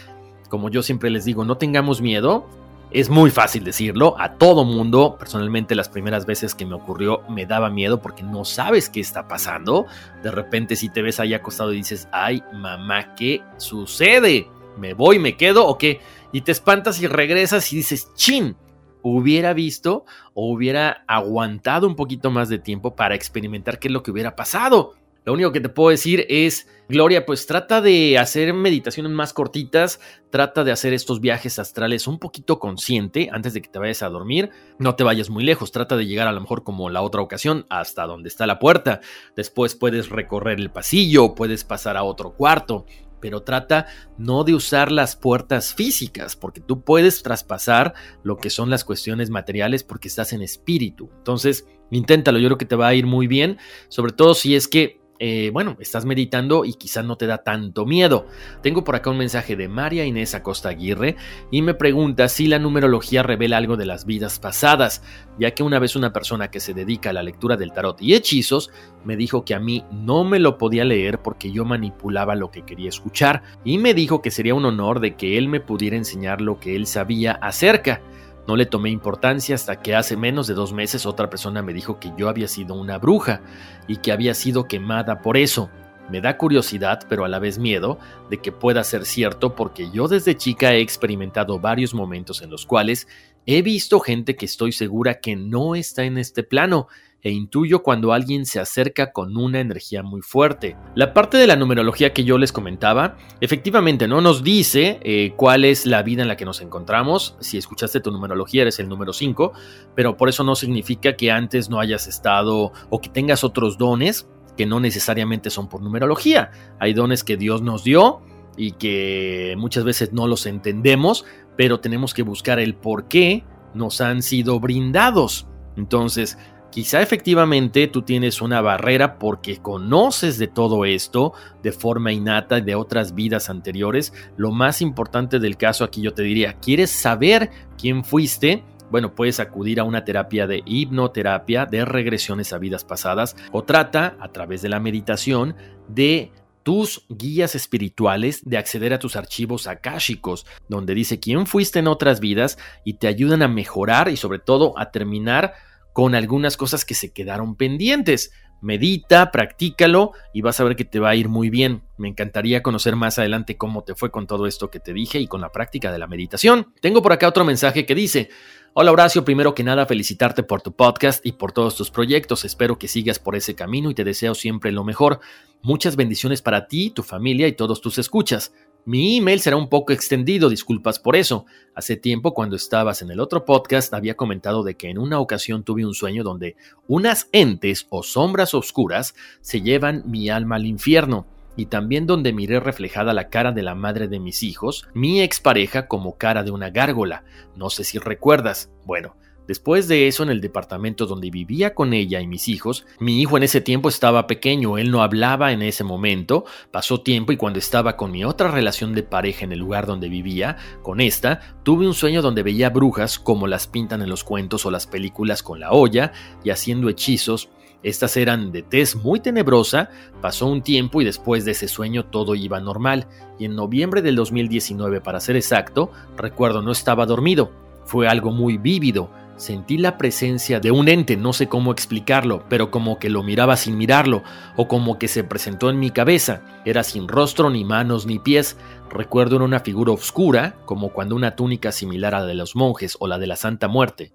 como 0.48 0.70
yo 0.70 0.82
siempre 0.82 1.10
les 1.10 1.24
digo, 1.24 1.44
no 1.44 1.58
tengamos 1.58 2.00
miedo. 2.00 2.46
Es 2.90 3.10
muy 3.10 3.30
fácil 3.30 3.64
decirlo, 3.64 4.14
a 4.18 4.38
todo 4.38 4.64
mundo, 4.64 5.16
personalmente 5.18 5.74
las 5.74 5.90
primeras 5.90 6.24
veces 6.24 6.54
que 6.54 6.64
me 6.64 6.74
ocurrió 6.74 7.20
me 7.28 7.44
daba 7.44 7.68
miedo 7.68 8.00
porque 8.00 8.22
no 8.22 8.46
sabes 8.46 8.88
qué 8.88 9.00
está 9.00 9.28
pasando. 9.28 9.86
De 10.22 10.30
repente 10.30 10.74
si 10.74 10.88
te 10.88 11.02
ves 11.02 11.20
ahí 11.20 11.34
acostado 11.34 11.74
y 11.74 11.76
dices, 11.76 12.08
ay 12.12 12.42
mamá, 12.54 13.14
¿qué 13.14 13.42
sucede? 13.58 14.48
¿Me 14.78 14.94
voy, 14.94 15.18
me 15.18 15.36
quedo 15.36 15.66
o 15.66 15.76
qué? 15.76 16.00
Y 16.32 16.40
te 16.40 16.52
espantas 16.52 17.02
y 17.02 17.06
regresas 17.06 17.70
y 17.74 17.76
dices, 17.76 18.10
chin, 18.14 18.56
hubiera 19.02 19.52
visto 19.52 20.04
o 20.32 20.50
hubiera 20.50 21.04
aguantado 21.06 21.86
un 21.86 21.96
poquito 21.96 22.30
más 22.30 22.48
de 22.48 22.58
tiempo 22.58 22.96
para 22.96 23.14
experimentar 23.14 23.78
qué 23.78 23.88
es 23.88 23.92
lo 23.92 24.02
que 24.02 24.10
hubiera 24.10 24.34
pasado. 24.34 24.94
Lo 25.24 25.32
único 25.32 25.52
que 25.52 25.60
te 25.60 25.68
puedo 25.68 25.90
decir 25.90 26.24
es, 26.28 26.68
Gloria, 26.88 27.26
pues 27.26 27.46
trata 27.46 27.82
de 27.82 28.16
hacer 28.16 28.54
meditaciones 28.54 29.12
más 29.12 29.34
cortitas, 29.34 30.00
trata 30.30 30.64
de 30.64 30.72
hacer 30.72 30.94
estos 30.94 31.20
viajes 31.20 31.58
astrales 31.58 32.06
un 32.06 32.18
poquito 32.18 32.58
consciente 32.58 33.28
antes 33.30 33.52
de 33.52 33.60
que 33.60 33.68
te 33.68 33.78
vayas 33.78 34.02
a 34.02 34.08
dormir. 34.08 34.50
No 34.78 34.94
te 34.94 35.04
vayas 35.04 35.28
muy 35.28 35.44
lejos, 35.44 35.70
trata 35.70 35.98
de 35.98 36.06
llegar 36.06 36.28
a 36.28 36.32
lo 36.32 36.40
mejor 36.40 36.64
como 36.64 36.88
la 36.88 37.02
otra 37.02 37.20
ocasión 37.20 37.66
hasta 37.68 38.06
donde 38.06 38.30
está 38.30 38.46
la 38.46 38.58
puerta. 38.58 39.00
Después 39.36 39.74
puedes 39.74 40.08
recorrer 40.08 40.60
el 40.60 40.70
pasillo, 40.70 41.34
puedes 41.34 41.62
pasar 41.62 41.98
a 41.98 42.04
otro 42.04 42.32
cuarto, 42.32 42.86
pero 43.20 43.42
trata 43.42 43.86
no 44.16 44.44
de 44.44 44.54
usar 44.54 44.90
las 44.90 45.16
puertas 45.16 45.74
físicas, 45.74 46.36
porque 46.36 46.60
tú 46.60 46.82
puedes 46.82 47.22
traspasar 47.22 47.94
lo 48.22 48.38
que 48.38 48.50
son 48.50 48.70
las 48.70 48.84
cuestiones 48.84 49.30
materiales 49.30 49.84
porque 49.84 50.08
estás 50.08 50.32
en 50.32 50.42
espíritu. 50.42 51.10
Entonces, 51.18 51.66
inténtalo, 51.90 52.38
yo 52.38 52.48
creo 52.48 52.58
que 52.58 52.64
te 52.64 52.76
va 52.76 52.88
a 52.88 52.94
ir 52.94 53.06
muy 53.06 53.26
bien, 53.26 53.58
sobre 53.88 54.12
todo 54.12 54.34
si 54.34 54.54
es 54.54 54.68
que 54.68 54.97
eh, 55.18 55.50
bueno, 55.52 55.76
estás 55.80 56.04
meditando 56.04 56.64
y 56.64 56.74
quizá 56.74 57.02
no 57.02 57.16
te 57.16 57.26
da 57.26 57.38
tanto 57.38 57.86
miedo. 57.86 58.26
Tengo 58.62 58.84
por 58.84 58.94
acá 58.94 59.10
un 59.10 59.18
mensaje 59.18 59.56
de 59.56 59.68
María 59.68 60.04
Inés 60.04 60.34
Acosta 60.34 60.68
Aguirre 60.68 61.16
y 61.50 61.62
me 61.62 61.74
pregunta 61.74 62.28
si 62.28 62.46
la 62.46 62.58
numerología 62.58 63.22
revela 63.22 63.56
algo 63.56 63.76
de 63.76 63.86
las 63.86 64.06
vidas 64.06 64.38
pasadas, 64.38 65.02
ya 65.38 65.52
que 65.52 65.62
una 65.62 65.78
vez 65.78 65.96
una 65.96 66.12
persona 66.12 66.50
que 66.50 66.60
se 66.60 66.74
dedica 66.74 67.10
a 67.10 67.12
la 67.12 67.22
lectura 67.22 67.56
del 67.56 67.72
tarot 67.72 68.00
y 68.00 68.14
hechizos 68.14 68.70
me 69.04 69.16
dijo 69.16 69.44
que 69.44 69.54
a 69.54 69.60
mí 69.60 69.84
no 69.90 70.24
me 70.24 70.38
lo 70.38 70.58
podía 70.58 70.84
leer 70.84 71.20
porque 71.20 71.50
yo 71.50 71.64
manipulaba 71.64 72.34
lo 72.34 72.50
que 72.50 72.62
quería 72.62 72.88
escuchar 72.88 73.42
y 73.64 73.78
me 73.78 73.94
dijo 73.94 74.22
que 74.22 74.30
sería 74.30 74.54
un 74.54 74.66
honor 74.66 75.00
de 75.00 75.16
que 75.16 75.36
él 75.36 75.48
me 75.48 75.60
pudiera 75.60 75.96
enseñar 75.96 76.40
lo 76.40 76.60
que 76.60 76.76
él 76.76 76.86
sabía 76.86 77.32
acerca. 77.32 78.00
No 78.48 78.56
le 78.56 78.64
tomé 78.64 78.88
importancia 78.88 79.54
hasta 79.54 79.76
que 79.76 79.94
hace 79.94 80.16
menos 80.16 80.46
de 80.46 80.54
dos 80.54 80.72
meses 80.72 81.04
otra 81.04 81.28
persona 81.28 81.60
me 81.60 81.74
dijo 81.74 82.00
que 82.00 82.12
yo 82.16 82.30
había 82.30 82.48
sido 82.48 82.74
una 82.74 82.96
bruja 82.96 83.42
y 83.86 83.98
que 83.98 84.10
había 84.10 84.32
sido 84.32 84.66
quemada 84.66 85.20
por 85.20 85.36
eso. 85.36 85.68
Me 86.10 86.20
da 86.20 86.36
curiosidad, 86.36 87.00
pero 87.08 87.24
a 87.24 87.28
la 87.28 87.38
vez 87.38 87.58
miedo, 87.58 87.98
de 88.30 88.38
que 88.38 88.52
pueda 88.52 88.84
ser 88.84 89.04
cierto 89.04 89.54
porque 89.54 89.90
yo 89.90 90.08
desde 90.08 90.36
chica 90.36 90.74
he 90.74 90.80
experimentado 90.80 91.58
varios 91.58 91.94
momentos 91.94 92.42
en 92.42 92.50
los 92.50 92.66
cuales 92.66 93.08
he 93.46 93.62
visto 93.62 94.00
gente 94.00 94.36
que 94.36 94.46
estoy 94.46 94.72
segura 94.72 95.20
que 95.20 95.36
no 95.36 95.74
está 95.74 96.04
en 96.04 96.18
este 96.18 96.42
plano 96.42 96.88
e 97.22 97.30
intuyo 97.30 97.82
cuando 97.82 98.12
alguien 98.12 98.46
se 98.46 98.60
acerca 98.60 99.12
con 99.12 99.36
una 99.36 99.60
energía 99.60 100.02
muy 100.02 100.22
fuerte. 100.22 100.76
La 100.94 101.12
parte 101.14 101.36
de 101.36 101.46
la 101.46 101.56
numerología 101.56 102.12
que 102.12 102.24
yo 102.24 102.38
les 102.38 102.52
comentaba, 102.52 103.16
efectivamente 103.40 104.06
no 104.06 104.20
nos 104.20 104.44
dice 104.44 105.00
eh, 105.02 105.32
cuál 105.36 105.64
es 105.64 105.84
la 105.86 106.02
vida 106.02 106.22
en 106.22 106.28
la 106.28 106.36
que 106.36 106.44
nos 106.44 106.60
encontramos. 106.60 107.36
Si 107.40 107.58
escuchaste 107.58 108.00
tu 108.00 108.10
numerología 108.10 108.62
eres 108.62 108.78
el 108.78 108.88
número 108.88 109.12
5, 109.12 109.52
pero 109.94 110.16
por 110.16 110.28
eso 110.28 110.44
no 110.44 110.54
significa 110.54 111.16
que 111.16 111.30
antes 111.30 111.68
no 111.68 111.80
hayas 111.80 112.06
estado 112.06 112.72
o 112.88 113.00
que 113.00 113.08
tengas 113.08 113.42
otros 113.44 113.78
dones 113.78 114.28
que 114.58 114.66
no 114.66 114.80
necesariamente 114.80 115.50
son 115.50 115.68
por 115.68 115.80
numerología. 115.80 116.50
Hay 116.80 116.92
dones 116.92 117.22
que 117.22 117.36
Dios 117.36 117.62
nos 117.62 117.84
dio 117.84 118.20
y 118.56 118.72
que 118.72 119.54
muchas 119.56 119.84
veces 119.84 120.12
no 120.12 120.26
los 120.26 120.46
entendemos, 120.46 121.24
pero 121.56 121.78
tenemos 121.78 122.12
que 122.12 122.22
buscar 122.22 122.58
el 122.58 122.74
por 122.74 123.06
qué 123.06 123.44
nos 123.72 124.00
han 124.00 124.20
sido 124.20 124.58
brindados. 124.58 125.46
Entonces, 125.76 126.36
Quizá 126.70 127.00
efectivamente 127.00 127.86
tú 127.86 128.02
tienes 128.02 128.42
una 128.42 128.60
barrera 128.60 129.18
porque 129.18 129.56
conoces 129.56 130.38
de 130.38 130.48
todo 130.48 130.84
esto 130.84 131.32
de 131.62 131.72
forma 131.72 132.12
innata 132.12 132.60
de 132.60 132.74
otras 132.74 133.14
vidas 133.14 133.48
anteriores. 133.48 134.12
Lo 134.36 134.52
más 134.52 134.82
importante 134.82 135.38
del 135.38 135.56
caso 135.56 135.82
aquí 135.82 136.02
yo 136.02 136.12
te 136.12 136.22
diría, 136.22 136.58
¿quieres 136.60 136.90
saber 136.90 137.50
quién 137.78 138.04
fuiste? 138.04 138.64
Bueno, 138.90 139.14
puedes 139.14 139.40
acudir 139.40 139.80
a 139.80 139.84
una 139.84 140.04
terapia 140.04 140.46
de 140.46 140.62
hipnoterapia 140.64 141.66
de 141.66 141.84
regresiones 141.84 142.52
a 142.52 142.58
vidas 142.58 142.84
pasadas 142.84 143.36
o 143.52 143.64
trata 143.64 144.16
a 144.20 144.28
través 144.32 144.62
de 144.62 144.68
la 144.68 144.80
meditación 144.80 145.56
de 145.88 146.32
tus 146.62 147.06
guías 147.08 147.54
espirituales 147.54 148.42
de 148.44 148.58
acceder 148.58 148.92
a 148.92 148.98
tus 148.98 149.16
archivos 149.16 149.66
akáshicos, 149.66 150.44
donde 150.68 150.94
dice 150.94 151.18
quién 151.18 151.46
fuiste 151.46 151.78
en 151.78 151.86
otras 151.86 152.20
vidas 152.20 152.58
y 152.84 152.94
te 152.94 153.06
ayudan 153.06 153.42
a 153.42 153.48
mejorar 153.48 154.08
y 154.08 154.16
sobre 154.16 154.38
todo 154.38 154.78
a 154.78 154.90
terminar 154.90 155.54
con 155.94 156.14
algunas 156.14 156.56
cosas 156.56 156.84
que 156.84 156.94
se 156.94 157.12
quedaron 157.12 157.56
pendientes. 157.56 158.32
Medita, 158.60 159.30
practícalo 159.30 160.12
y 160.32 160.42
vas 160.42 160.58
a 160.58 160.64
ver 160.64 160.74
que 160.74 160.84
te 160.84 160.98
va 160.98 161.10
a 161.10 161.14
ir 161.14 161.28
muy 161.28 161.48
bien. 161.48 161.82
Me 161.96 162.08
encantaría 162.08 162.62
conocer 162.62 162.96
más 162.96 163.18
adelante 163.18 163.56
cómo 163.56 163.84
te 163.84 163.94
fue 163.94 164.10
con 164.10 164.26
todo 164.26 164.46
esto 164.46 164.70
que 164.70 164.80
te 164.80 164.92
dije 164.92 165.20
y 165.20 165.26
con 165.26 165.40
la 165.40 165.52
práctica 165.52 165.92
de 165.92 165.98
la 165.98 166.06
meditación. 166.06 166.72
Tengo 166.80 167.02
por 167.02 167.12
acá 167.12 167.28
otro 167.28 167.44
mensaje 167.44 167.86
que 167.86 167.94
dice, 167.94 168.30
Hola 168.74 168.92
Horacio, 168.92 169.24
primero 169.24 169.54
que 169.54 169.64
nada 169.64 169.86
felicitarte 169.86 170.42
por 170.42 170.62
tu 170.62 170.72
podcast 170.72 171.24
y 171.24 171.32
por 171.32 171.52
todos 171.52 171.74
tus 171.76 171.90
proyectos. 171.90 172.44
Espero 172.44 172.78
que 172.78 172.86
sigas 172.86 173.18
por 173.18 173.34
ese 173.34 173.54
camino 173.54 173.90
y 173.90 173.94
te 173.94 174.04
deseo 174.04 174.34
siempre 174.34 174.72
lo 174.72 174.84
mejor. 174.84 175.20
Muchas 175.62 175.96
bendiciones 175.96 176.42
para 176.42 176.68
ti, 176.68 176.90
tu 176.90 177.02
familia 177.02 177.48
y 177.48 177.52
todos 177.52 177.80
tus 177.80 177.98
escuchas. 177.98 178.52
Mi 178.84 179.18
email 179.18 179.40
será 179.40 179.56
un 179.56 179.68
poco 179.68 179.92
extendido, 179.92 180.48
disculpas 180.48 180.98
por 180.98 181.14
eso. 181.14 181.44
Hace 181.74 181.96
tiempo, 181.96 182.32
cuando 182.32 182.56
estabas 182.56 183.02
en 183.02 183.10
el 183.10 183.20
otro 183.20 183.44
podcast, 183.44 183.92
había 183.92 184.16
comentado 184.16 184.62
de 184.62 184.76
que 184.76 184.88
en 184.88 184.98
una 184.98 185.20
ocasión 185.20 185.62
tuve 185.62 185.84
un 185.84 185.94
sueño 185.94 186.24
donde 186.24 186.56
unas 186.86 187.28
entes 187.32 187.86
o 187.90 188.02
sombras 188.02 188.54
oscuras 188.54 189.14
se 189.42 189.60
llevan 189.60 190.04
mi 190.06 190.30
alma 190.30 190.56
al 190.56 190.66
infierno. 190.66 191.26
y 191.58 191.66
también 191.66 192.06
donde 192.06 192.32
miré 192.32 192.60
reflejada 192.60 193.12
la 193.12 193.30
cara 193.30 193.50
de 193.50 193.64
la 193.64 193.74
madre 193.74 194.06
de 194.06 194.20
mis 194.20 194.44
hijos, 194.44 194.86
mi 194.94 195.20
expareja 195.20 195.88
como 195.88 196.16
cara 196.16 196.44
de 196.44 196.52
una 196.52 196.70
gárgola. 196.70 197.24
No 197.56 197.68
sé 197.68 197.82
si 197.82 197.98
recuerdas. 197.98 198.70
Bueno, 198.86 199.16
Después 199.48 199.88
de 199.88 200.08
eso, 200.08 200.22
en 200.22 200.28
el 200.28 200.42
departamento 200.42 201.06
donde 201.06 201.30
vivía 201.30 201.74
con 201.74 201.94
ella 201.94 202.20
y 202.20 202.26
mis 202.26 202.48
hijos, 202.48 202.84
mi 203.00 203.22
hijo 203.22 203.38
en 203.38 203.44
ese 203.44 203.62
tiempo 203.62 203.88
estaba 203.88 204.26
pequeño, 204.26 204.76
él 204.76 204.90
no 204.90 205.02
hablaba 205.02 205.52
en 205.52 205.62
ese 205.62 205.84
momento, 205.84 206.44
pasó 206.70 207.00
tiempo 207.00 207.32
y 207.32 207.38
cuando 207.38 207.58
estaba 207.58 207.96
con 207.96 208.10
mi 208.10 208.26
otra 208.26 208.50
relación 208.50 208.94
de 208.94 209.04
pareja 209.04 209.46
en 209.46 209.52
el 209.52 209.60
lugar 209.60 209.86
donde 209.86 210.10
vivía, 210.10 210.58
con 210.82 211.00
esta, 211.00 211.40
tuve 211.62 211.86
un 211.86 211.94
sueño 211.94 212.20
donde 212.20 212.42
veía 212.42 212.68
brujas 212.68 213.18
como 213.18 213.46
las 213.46 213.66
pintan 213.66 214.02
en 214.02 214.10
los 214.10 214.22
cuentos 214.22 214.66
o 214.66 214.70
las 214.70 214.86
películas 214.86 215.42
con 215.42 215.60
la 215.60 215.70
olla 215.72 216.12
y 216.44 216.50
haciendo 216.50 216.90
hechizos. 216.90 217.48
Estas 217.82 218.18
eran 218.18 218.52
de 218.52 218.60
tez 218.60 218.96
muy 218.96 219.18
tenebrosa, 219.18 219.88
pasó 220.20 220.46
un 220.46 220.60
tiempo 220.60 221.00
y 221.00 221.06
después 221.06 221.46
de 221.46 221.52
ese 221.52 221.68
sueño 221.68 222.04
todo 222.04 222.34
iba 222.34 222.60
normal, 222.60 223.06
y 223.38 223.46
en 223.46 223.56
noviembre 223.56 224.02
del 224.02 224.16
2019 224.16 225.00
para 225.00 225.20
ser 225.20 225.36
exacto, 225.36 225.90
recuerdo 226.18 226.60
no 226.60 226.70
estaba 226.70 227.06
dormido, 227.06 227.50
fue 227.86 228.08
algo 228.08 228.30
muy 228.30 228.58
vívido, 228.58 229.10
Sentí 229.38 229.78
la 229.78 229.98
presencia 229.98 230.58
de 230.58 230.72
un 230.72 230.88
ente, 230.88 231.16
no 231.16 231.32
sé 231.32 231.46
cómo 231.48 231.70
explicarlo, 231.70 232.44
pero 232.48 232.72
como 232.72 232.98
que 232.98 233.08
lo 233.08 233.22
miraba 233.22 233.56
sin 233.56 233.78
mirarlo, 233.78 234.24
o 234.56 234.66
como 234.66 234.98
que 234.98 235.06
se 235.06 235.22
presentó 235.22 235.70
en 235.70 235.78
mi 235.78 235.92
cabeza. 235.92 236.42
Era 236.64 236.82
sin 236.82 237.06
rostro, 237.06 237.48
ni 237.48 237.64
manos, 237.64 238.04
ni 238.04 238.18
pies. 238.18 238.56
Recuerdo 238.90 239.36
en 239.36 239.42
una 239.42 239.60
figura 239.60 239.92
oscura, 239.92 240.56
como 240.64 240.88
cuando 240.88 241.14
una 241.14 241.36
túnica 241.36 241.70
similar 241.70 242.16
a 242.16 242.20
la 242.20 242.26
de 242.26 242.34
los 242.34 242.56
monjes 242.56 242.96
o 242.98 243.06
la 243.06 243.20
de 243.20 243.28
la 243.28 243.36
Santa 243.36 243.68
Muerte. 243.68 244.12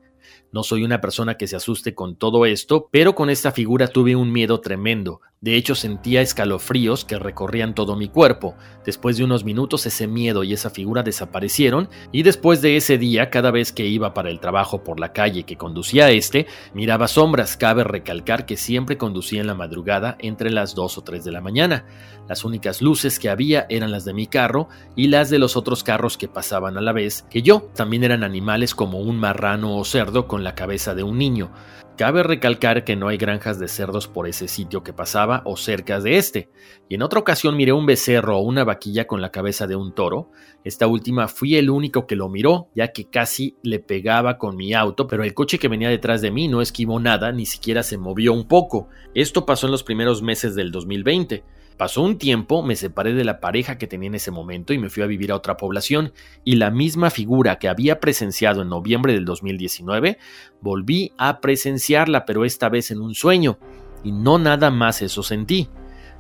No 0.51 0.63
soy 0.63 0.83
una 0.83 1.01
persona 1.01 1.36
que 1.36 1.47
se 1.47 1.55
asuste 1.55 1.95
con 1.95 2.15
todo 2.15 2.45
esto, 2.45 2.88
pero 2.91 3.15
con 3.15 3.29
esta 3.29 3.51
figura 3.51 3.88
tuve 3.88 4.15
un 4.15 4.31
miedo 4.31 4.62
tremendo. 4.62 5.21
De 5.43 5.55
hecho 5.57 5.75
sentía 5.75 6.21
escalofríos 6.21 7.03
que 7.03 7.19
recorrían 7.19 7.75
todo 7.75 7.97
mi 7.97 8.07
cuerpo. 8.07 8.55
Después 8.86 9.17
de 9.17 9.25
unos 9.25 9.43
minutos 9.43 9.86
ese 9.86 10.07
miedo 10.07 10.45
y 10.45 10.53
esa 10.53 10.69
figura 10.69 11.03
desaparecieron 11.03 11.89
y 12.13 12.23
después 12.23 12.62
de 12.62 12.77
ese 12.77 12.97
día 12.97 13.29
cada 13.29 13.51
vez 13.51 13.73
que 13.73 13.86
iba 13.86 14.13
para 14.13 14.29
el 14.29 14.39
trabajo 14.39 14.86
por 14.86 15.01
la 15.01 15.12
calle 15.12 15.43
que 15.43 15.57
conducía 15.57 16.05
a 16.05 16.12
este, 16.12 16.47
miraba 16.73 17.09
sombras. 17.09 17.57
Cabe 17.57 17.83
recalcar 17.83 18.45
que 18.45 18.55
siempre 18.55 18.97
conducía 18.97 19.41
en 19.41 19.47
la 19.47 19.53
madrugada 19.53 20.15
entre 20.19 20.49
las 20.49 20.75
2 20.75 20.99
o 20.99 21.01
3 21.01 21.25
de 21.25 21.31
la 21.33 21.41
mañana. 21.41 21.86
Las 22.29 22.45
únicas 22.45 22.81
luces 22.81 23.19
que 23.19 23.29
había 23.29 23.65
eran 23.69 23.91
las 23.91 24.05
de 24.05 24.13
mi 24.13 24.27
carro 24.27 24.69
y 24.95 25.07
las 25.07 25.29
de 25.29 25.39
los 25.39 25.57
otros 25.57 25.83
carros 25.83 26.17
que 26.17 26.29
pasaban 26.29 26.77
a 26.77 26.81
la 26.81 26.93
vez 26.93 27.23
que 27.29 27.41
yo. 27.41 27.69
También 27.75 28.05
eran 28.05 28.23
animales 28.23 28.73
como 28.75 28.99
un 28.99 29.19
marrano 29.19 29.75
o 29.75 29.83
cerdo 29.83 30.12
con 30.21 30.43
la 30.43 30.56
cabeza 30.56 30.95
de 30.95 31.04
un 31.04 31.17
niño. 31.17 31.52
Cabe 31.97 32.23
recalcar 32.23 32.84
que 32.86 32.95
no 32.95 33.08
hay 33.08 33.17
granjas 33.17 33.60
de 33.60 33.67
cerdos 33.67 34.08
por 34.08 34.28
ese 34.28 34.47
sitio 34.47 34.82
que 34.84 34.93
pasaba 34.93 35.43
o 35.45 35.58
cerca 35.58 35.99
de 35.99 36.17
este, 36.17 36.49
y 36.89 36.95
en 36.95 37.04
otra 37.04 37.19
ocasión 37.19 37.56
miré 37.56 37.71
un 37.71 37.86
becerro 37.86 38.38
o 38.38 38.41
una 38.41 38.63
vaquilla 38.63 39.06
con 39.06 39.21
la 39.21 39.30
cabeza 39.30 39.67
de 39.67 39.76
un 39.76 39.93
toro. 39.93 40.32
Esta 40.63 40.88
última 40.88 41.28
fui 41.28 41.56
el 41.56 41.69
único 41.69 42.08
que 42.08 42.15
lo 42.15 42.30
miró, 42.30 42.69
ya 42.73 42.88
que 42.88 43.10
casi 43.10 43.58
le 43.62 43.80
pegaba 43.80 44.39
con 44.39 44.56
mi 44.56 44.73
auto, 44.73 45.06
pero 45.06 45.23
el 45.23 45.36
coche 45.36 45.60
que 45.60 45.67
venía 45.67 45.89
detrás 45.89 46.21
de 46.21 46.32
mí 46.32 46.47
no 46.47 46.62
esquivó 46.62 46.99
nada, 46.99 47.32
ni 47.32 47.45
siquiera 47.45 47.84
se 47.84 47.99
movió 47.99 48.34
un 48.34 48.47
poco. 48.47 48.88
Esto 49.13 49.45
pasó 49.45 49.67
en 49.67 49.71
los 49.71 49.84
primeros 49.84 50.23
meses 50.23 50.56
del 50.56 50.71
2020. 50.71 51.43
Pasó 51.77 52.01
un 52.01 52.17
tiempo, 52.17 52.62
me 52.62 52.75
separé 52.75 53.13
de 53.13 53.23
la 53.23 53.39
pareja 53.39 53.77
que 53.77 53.88
tenía 53.88 54.07
en 54.07 54.15
ese 54.15 54.31
momento 54.31 54.73
y 54.73 54.77
me 54.77 54.89
fui 54.89 55.03
a 55.03 55.07
vivir 55.07 55.31
a 55.31 55.36
otra 55.36 55.57
población, 55.57 56.13
y 56.43 56.55
la 56.55 56.69
misma 56.69 57.09
figura 57.09 57.57
que 57.57 57.67
había 57.67 57.99
presenciado 57.99 58.62
en 58.62 58.69
noviembre 58.69 59.13
del 59.13 59.25
2019, 59.25 60.17
volví 60.62 61.13
a 61.17 61.41
presenciarla, 61.41 62.25
pero 62.25 62.45
esta 62.45 62.69
vez 62.69 62.91
en 62.91 63.01
un 63.01 63.15
sueño, 63.15 63.57
y 64.03 64.12
no 64.12 64.38
nada 64.38 64.69
más 64.69 65.01
eso 65.01 65.23
sentí. 65.23 65.69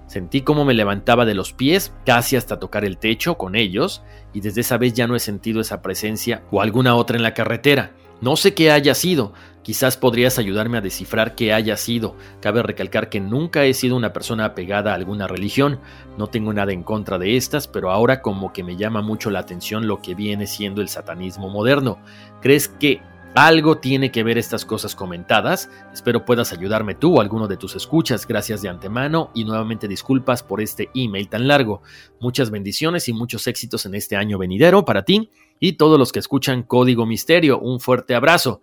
Sentí 0.07 0.41
cómo 0.41 0.65
me 0.65 0.73
levantaba 0.73 1.25
de 1.25 1.33
los 1.33 1.53
pies, 1.53 1.93
casi 2.05 2.35
hasta 2.35 2.59
tocar 2.59 2.83
el 2.83 2.97
techo 2.97 3.37
con 3.37 3.55
ellos, 3.55 4.03
y 4.33 4.41
desde 4.41 4.61
esa 4.61 4.77
vez 4.77 4.93
ya 4.93 5.07
no 5.07 5.15
he 5.15 5.19
sentido 5.19 5.61
esa 5.61 5.81
presencia 5.81 6.43
o 6.51 6.61
alguna 6.61 6.95
otra 6.95 7.15
en 7.15 7.23
la 7.23 7.33
carretera. 7.33 7.93
No 8.23 8.37
sé 8.37 8.53
qué 8.53 8.71
haya 8.71 8.95
sido, 8.95 9.33
quizás 9.63 9.97
podrías 9.97 10.39
ayudarme 10.39 10.77
a 10.77 10.81
descifrar 10.81 11.35
qué 11.35 11.51
haya 11.51 11.75
sido. 11.75 12.15
Cabe 12.39 12.63
recalcar 12.63 13.09
que 13.09 13.19
nunca 13.19 13.65
he 13.65 13.73
sido 13.73 13.97
una 13.97 14.13
persona 14.13 14.45
apegada 14.45 14.93
a 14.93 14.95
alguna 14.95 15.27
religión, 15.27 15.81
no 16.17 16.27
tengo 16.27 16.53
nada 16.53 16.71
en 16.71 16.83
contra 16.83 17.17
de 17.17 17.35
estas, 17.35 17.67
pero 17.67 17.91
ahora 17.91 18.21
como 18.21 18.53
que 18.53 18.63
me 18.63 18.77
llama 18.77 19.01
mucho 19.01 19.29
la 19.29 19.39
atención 19.39 19.87
lo 19.87 20.01
que 20.01 20.15
viene 20.15 20.47
siendo 20.47 20.81
el 20.81 20.87
satanismo 20.87 21.49
moderno. 21.49 21.99
¿Crees 22.41 22.69
que 22.69 23.01
algo 23.35 23.77
tiene 23.77 24.11
que 24.11 24.23
ver 24.23 24.37
estas 24.37 24.65
cosas 24.65 24.95
comentadas. 24.95 25.69
Espero 25.91 26.25
puedas 26.25 26.53
ayudarme 26.53 26.95
tú 26.95 27.17
o 27.17 27.21
alguno 27.21 27.47
de 27.47 27.57
tus 27.57 27.75
escuchas. 27.75 28.27
Gracias 28.27 28.61
de 28.61 28.69
antemano 28.69 29.31
y 29.33 29.43
nuevamente 29.43 29.87
disculpas 29.87 30.43
por 30.43 30.61
este 30.61 30.89
email 30.93 31.29
tan 31.29 31.47
largo. 31.47 31.81
Muchas 32.19 32.51
bendiciones 32.51 33.09
y 33.09 33.13
muchos 33.13 33.47
éxitos 33.47 33.85
en 33.85 33.95
este 33.95 34.15
año 34.15 34.37
venidero 34.37 34.85
para 34.85 35.03
ti 35.03 35.31
y 35.59 35.73
todos 35.73 35.97
los 35.97 36.11
que 36.11 36.19
escuchan 36.19 36.63
Código 36.63 37.05
Misterio. 37.05 37.59
Un 37.59 37.79
fuerte 37.79 38.13
abrazo. 38.15 38.61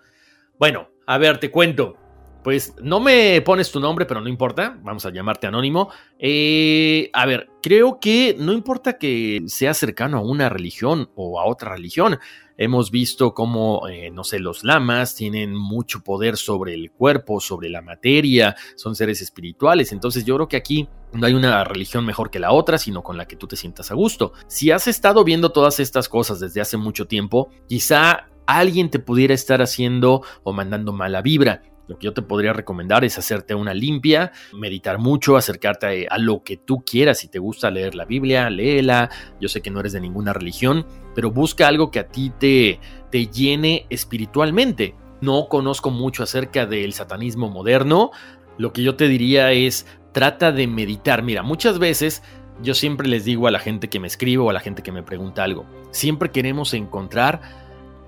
Bueno, 0.58 0.88
a 1.06 1.18
ver, 1.18 1.38
te 1.38 1.50
cuento. 1.50 1.96
Pues 2.42 2.74
no 2.80 3.00
me 3.00 3.42
pones 3.42 3.70
tu 3.70 3.80
nombre, 3.80 4.06
pero 4.06 4.22
no 4.22 4.28
importa, 4.28 4.78
vamos 4.82 5.04
a 5.04 5.10
llamarte 5.10 5.46
anónimo. 5.46 5.90
Eh, 6.18 7.10
a 7.12 7.26
ver, 7.26 7.50
creo 7.62 8.00
que 8.00 8.34
no 8.38 8.52
importa 8.52 8.96
que 8.96 9.42
sea 9.46 9.74
cercano 9.74 10.16
a 10.16 10.22
una 10.22 10.48
religión 10.48 11.10
o 11.16 11.38
a 11.38 11.44
otra 11.44 11.72
religión. 11.74 12.18
Hemos 12.62 12.90
visto 12.90 13.32
cómo, 13.32 13.88
eh, 13.88 14.10
no 14.10 14.22
sé, 14.22 14.38
los 14.38 14.64
lamas 14.64 15.14
tienen 15.14 15.56
mucho 15.56 16.02
poder 16.04 16.36
sobre 16.36 16.74
el 16.74 16.90
cuerpo, 16.90 17.40
sobre 17.40 17.70
la 17.70 17.80
materia, 17.80 18.54
son 18.76 18.94
seres 18.94 19.22
espirituales. 19.22 19.92
Entonces 19.92 20.26
yo 20.26 20.34
creo 20.34 20.46
que 20.46 20.58
aquí 20.58 20.86
no 21.14 21.26
hay 21.26 21.32
una 21.32 21.64
religión 21.64 22.04
mejor 22.04 22.30
que 22.30 22.38
la 22.38 22.52
otra, 22.52 22.76
sino 22.76 23.02
con 23.02 23.16
la 23.16 23.26
que 23.26 23.36
tú 23.36 23.46
te 23.46 23.56
sientas 23.56 23.90
a 23.90 23.94
gusto. 23.94 24.34
Si 24.46 24.70
has 24.70 24.88
estado 24.88 25.24
viendo 25.24 25.52
todas 25.52 25.80
estas 25.80 26.06
cosas 26.10 26.38
desde 26.38 26.60
hace 26.60 26.76
mucho 26.76 27.06
tiempo, 27.06 27.48
quizá 27.66 28.28
alguien 28.46 28.90
te 28.90 28.98
pudiera 28.98 29.32
estar 29.32 29.62
haciendo 29.62 30.22
o 30.42 30.52
mandando 30.52 30.92
mala 30.92 31.22
vibra. 31.22 31.62
Lo 31.90 31.98
que 31.98 32.04
yo 32.04 32.12
te 32.12 32.22
podría 32.22 32.52
recomendar 32.52 33.04
es 33.04 33.18
hacerte 33.18 33.52
una 33.52 33.74
limpia, 33.74 34.30
meditar 34.52 34.98
mucho, 34.98 35.36
acercarte 35.36 36.06
a, 36.08 36.18
lo 36.18 36.44
que 36.44 36.56
tú 36.56 36.84
quieras. 36.86 37.18
Si 37.18 37.26
te 37.26 37.40
gusta 37.40 37.68
leer 37.68 37.96
la 37.96 38.04
Biblia, 38.04 38.48
léela. 38.48 39.10
Yo 39.40 39.48
sé 39.48 39.60
que 39.60 39.72
no 39.72 39.80
eres 39.80 39.92
de 39.92 40.00
ninguna 40.00 40.32
religión, 40.32 40.86
pero 41.16 41.32
busca 41.32 41.66
algo 41.66 41.90
que 41.90 41.98
a 41.98 42.06
ti 42.06 42.30
te, 42.38 42.78
te 43.10 43.26
llene 43.26 43.86
espiritualmente. 43.90 44.94
No 45.20 45.48
conozco 45.48 45.90
mucho 45.90 46.22
acerca 46.22 46.64
del 46.64 46.92
satanismo 46.92 47.50
moderno. 47.50 48.12
Lo 48.56 48.72
que 48.72 48.84
yo 48.84 48.94
te 48.94 49.08
diría 49.08 49.50
es, 49.50 49.84
trata 50.12 50.52
de 50.52 50.68
meditar. 50.68 51.24
Mira, 51.24 51.42
muchas 51.42 51.80
veces 51.80 52.22
yo 52.62 52.74
siempre 52.74 53.08
les 53.08 53.24
digo 53.24 53.48
a 53.48 53.50
la 53.50 53.58
gente 53.58 53.88
que 53.88 53.98
me 53.98 54.06
escribe 54.06 54.44
o 54.44 54.50
a 54.50 54.52
la 54.52 54.60
gente 54.60 54.84
que 54.84 54.92
me 54.92 55.02
pregunta 55.02 55.42
algo, 55.42 55.66
siempre 55.90 56.30
queremos 56.30 56.72
encontrar 56.72 57.40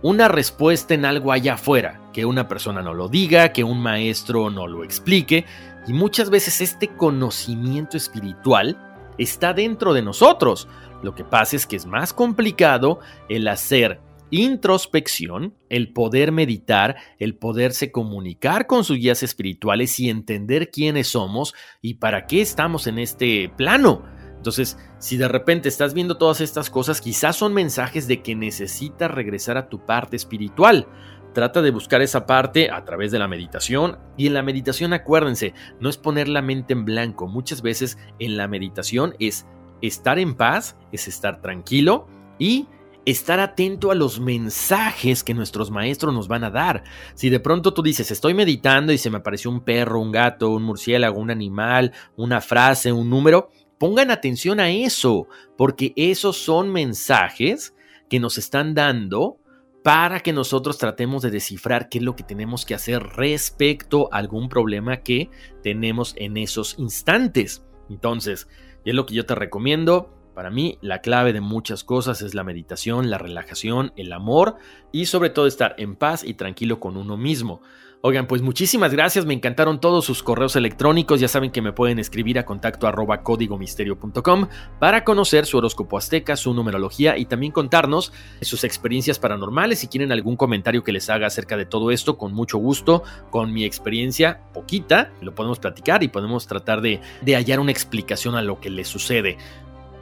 una 0.02 0.28
respuesta 0.28 0.94
en 0.94 1.04
algo 1.04 1.32
allá 1.32 1.54
afuera, 1.54 2.01
que 2.12 2.24
una 2.24 2.48
persona 2.48 2.82
no 2.82 2.94
lo 2.94 3.08
diga, 3.08 3.52
que 3.52 3.64
un 3.64 3.80
maestro 3.80 4.50
no 4.50 4.66
lo 4.66 4.84
explique, 4.84 5.44
y 5.86 5.92
muchas 5.92 6.30
veces 6.30 6.60
este 6.60 6.88
conocimiento 6.88 7.96
espiritual 7.96 8.76
está 9.18 9.52
dentro 9.52 9.92
de 9.92 10.02
nosotros. 10.02 10.68
Lo 11.02 11.14
que 11.14 11.24
pasa 11.24 11.56
es 11.56 11.66
que 11.66 11.76
es 11.76 11.86
más 11.86 12.12
complicado 12.12 13.00
el 13.28 13.48
hacer 13.48 14.00
introspección, 14.30 15.54
el 15.68 15.92
poder 15.92 16.32
meditar, 16.32 16.96
el 17.18 17.36
poderse 17.36 17.92
comunicar 17.92 18.66
con 18.66 18.82
sus 18.82 18.96
guías 18.96 19.22
espirituales 19.22 20.00
y 20.00 20.08
entender 20.08 20.70
quiénes 20.70 21.08
somos 21.08 21.54
y 21.82 21.94
para 21.94 22.26
qué 22.26 22.40
estamos 22.40 22.86
en 22.86 22.98
este 22.98 23.50
plano. 23.56 24.02
Entonces, 24.36 24.78
si 24.98 25.18
de 25.18 25.28
repente 25.28 25.68
estás 25.68 25.92
viendo 25.92 26.16
todas 26.16 26.40
estas 26.40 26.70
cosas, 26.70 27.00
quizás 27.00 27.36
son 27.36 27.52
mensajes 27.52 28.08
de 28.08 28.22
que 28.22 28.34
necesitas 28.34 29.10
regresar 29.10 29.56
a 29.56 29.68
tu 29.68 29.84
parte 29.84 30.16
espiritual. 30.16 30.88
Trata 31.32 31.62
de 31.62 31.70
buscar 31.70 32.02
esa 32.02 32.26
parte 32.26 32.70
a 32.70 32.84
través 32.84 33.10
de 33.10 33.18
la 33.18 33.28
meditación. 33.28 33.98
Y 34.16 34.26
en 34.26 34.34
la 34.34 34.42
meditación, 34.42 34.92
acuérdense, 34.92 35.54
no 35.80 35.88
es 35.88 35.96
poner 35.96 36.28
la 36.28 36.42
mente 36.42 36.72
en 36.72 36.84
blanco. 36.84 37.26
Muchas 37.26 37.62
veces 37.62 37.98
en 38.18 38.36
la 38.36 38.48
meditación 38.48 39.14
es 39.18 39.46
estar 39.80 40.18
en 40.18 40.34
paz, 40.34 40.76
es 40.92 41.08
estar 41.08 41.40
tranquilo 41.40 42.06
y 42.38 42.66
estar 43.04 43.40
atento 43.40 43.90
a 43.90 43.96
los 43.96 44.20
mensajes 44.20 45.24
que 45.24 45.34
nuestros 45.34 45.70
maestros 45.70 46.14
nos 46.14 46.28
van 46.28 46.44
a 46.44 46.50
dar. 46.50 46.84
Si 47.14 47.30
de 47.30 47.40
pronto 47.40 47.74
tú 47.74 47.82
dices, 47.82 48.10
estoy 48.10 48.34
meditando 48.34 48.92
y 48.92 48.98
se 48.98 49.10
me 49.10 49.18
apareció 49.18 49.50
un 49.50 49.60
perro, 49.60 50.00
un 50.00 50.12
gato, 50.12 50.50
un 50.50 50.62
murciélago, 50.62 51.18
un 51.18 51.30
animal, 51.30 51.92
una 52.16 52.40
frase, 52.40 52.92
un 52.92 53.10
número, 53.10 53.50
Pongan 53.82 54.12
atención 54.12 54.60
a 54.60 54.70
eso, 54.70 55.26
porque 55.58 55.92
esos 55.96 56.36
son 56.36 56.70
mensajes 56.70 57.74
que 58.08 58.20
nos 58.20 58.38
están 58.38 58.74
dando 58.74 59.38
para 59.82 60.20
que 60.20 60.32
nosotros 60.32 60.78
tratemos 60.78 61.22
de 61.22 61.30
descifrar 61.30 61.88
qué 61.88 61.98
es 61.98 62.04
lo 62.04 62.14
que 62.14 62.22
tenemos 62.22 62.64
que 62.64 62.74
hacer 62.74 63.02
respecto 63.02 64.08
a 64.12 64.18
algún 64.18 64.48
problema 64.48 64.98
que 64.98 65.30
tenemos 65.62 66.14
en 66.16 66.36
esos 66.36 66.78
instantes. 66.78 67.64
Entonces, 67.88 68.48
es 68.84 68.94
lo 68.94 69.06
que 69.06 69.14
yo 69.14 69.26
te 69.26 69.34
recomiendo. 69.34 70.14
Para 70.34 70.50
mí, 70.50 70.78
la 70.80 71.00
clave 71.02 71.32
de 71.32 71.40
muchas 71.40 71.84
cosas 71.84 72.22
es 72.22 72.34
la 72.34 72.44
meditación, 72.44 73.10
la 73.10 73.18
relajación, 73.18 73.92
el 73.96 74.12
amor 74.12 74.56
y 74.90 75.06
sobre 75.06 75.30
todo 75.30 75.46
estar 75.46 75.74
en 75.78 75.96
paz 75.96 76.24
y 76.24 76.34
tranquilo 76.34 76.80
con 76.80 76.96
uno 76.96 77.16
mismo. 77.16 77.60
Oigan, 78.04 78.26
pues 78.26 78.42
muchísimas 78.42 78.90
gracias, 78.92 79.26
me 79.26 79.34
encantaron 79.34 79.80
todos 79.80 80.04
sus 80.04 80.24
correos 80.24 80.56
electrónicos, 80.56 81.20
ya 81.20 81.28
saben 81.28 81.52
que 81.52 81.62
me 81.62 81.72
pueden 81.72 82.00
escribir 82.00 82.36
a 82.36 82.44
contacto 82.44 82.88
arroba 82.88 83.22
códigomisterio.com 83.22 84.48
para 84.80 85.04
conocer 85.04 85.46
su 85.46 85.58
horóscopo 85.58 85.98
azteca, 85.98 86.34
su 86.34 86.52
numerología 86.52 87.16
y 87.16 87.26
también 87.26 87.52
contarnos 87.52 88.12
sus 88.40 88.64
experiencias 88.64 89.20
paranormales. 89.20 89.78
Si 89.78 89.86
quieren 89.86 90.10
algún 90.10 90.34
comentario 90.34 90.82
que 90.82 90.90
les 90.90 91.08
haga 91.10 91.28
acerca 91.28 91.56
de 91.56 91.64
todo 91.64 91.92
esto, 91.92 92.18
con 92.18 92.34
mucho 92.34 92.58
gusto, 92.58 93.04
con 93.30 93.52
mi 93.52 93.64
experiencia 93.64 94.40
poquita, 94.52 95.12
lo 95.20 95.36
podemos 95.36 95.60
platicar 95.60 96.02
y 96.02 96.08
podemos 96.08 96.48
tratar 96.48 96.80
de, 96.80 97.00
de 97.20 97.36
hallar 97.36 97.60
una 97.60 97.70
explicación 97.70 98.34
a 98.34 98.42
lo 98.42 98.58
que 98.58 98.68
les 98.68 98.88
sucede. 98.88 99.38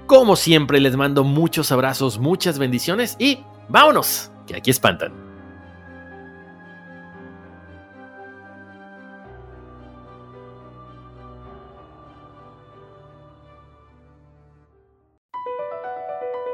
Como 0.06 0.36
siempre, 0.36 0.80
les 0.80 0.96
mando 0.96 1.22
muchos 1.22 1.70
abrazos, 1.70 2.18
muchas 2.18 2.58
bendiciones 2.58 3.16
y 3.18 3.40
vámonos, 3.68 4.30
que 4.46 4.56
aquí 4.56 4.70
espantan. 4.70 5.29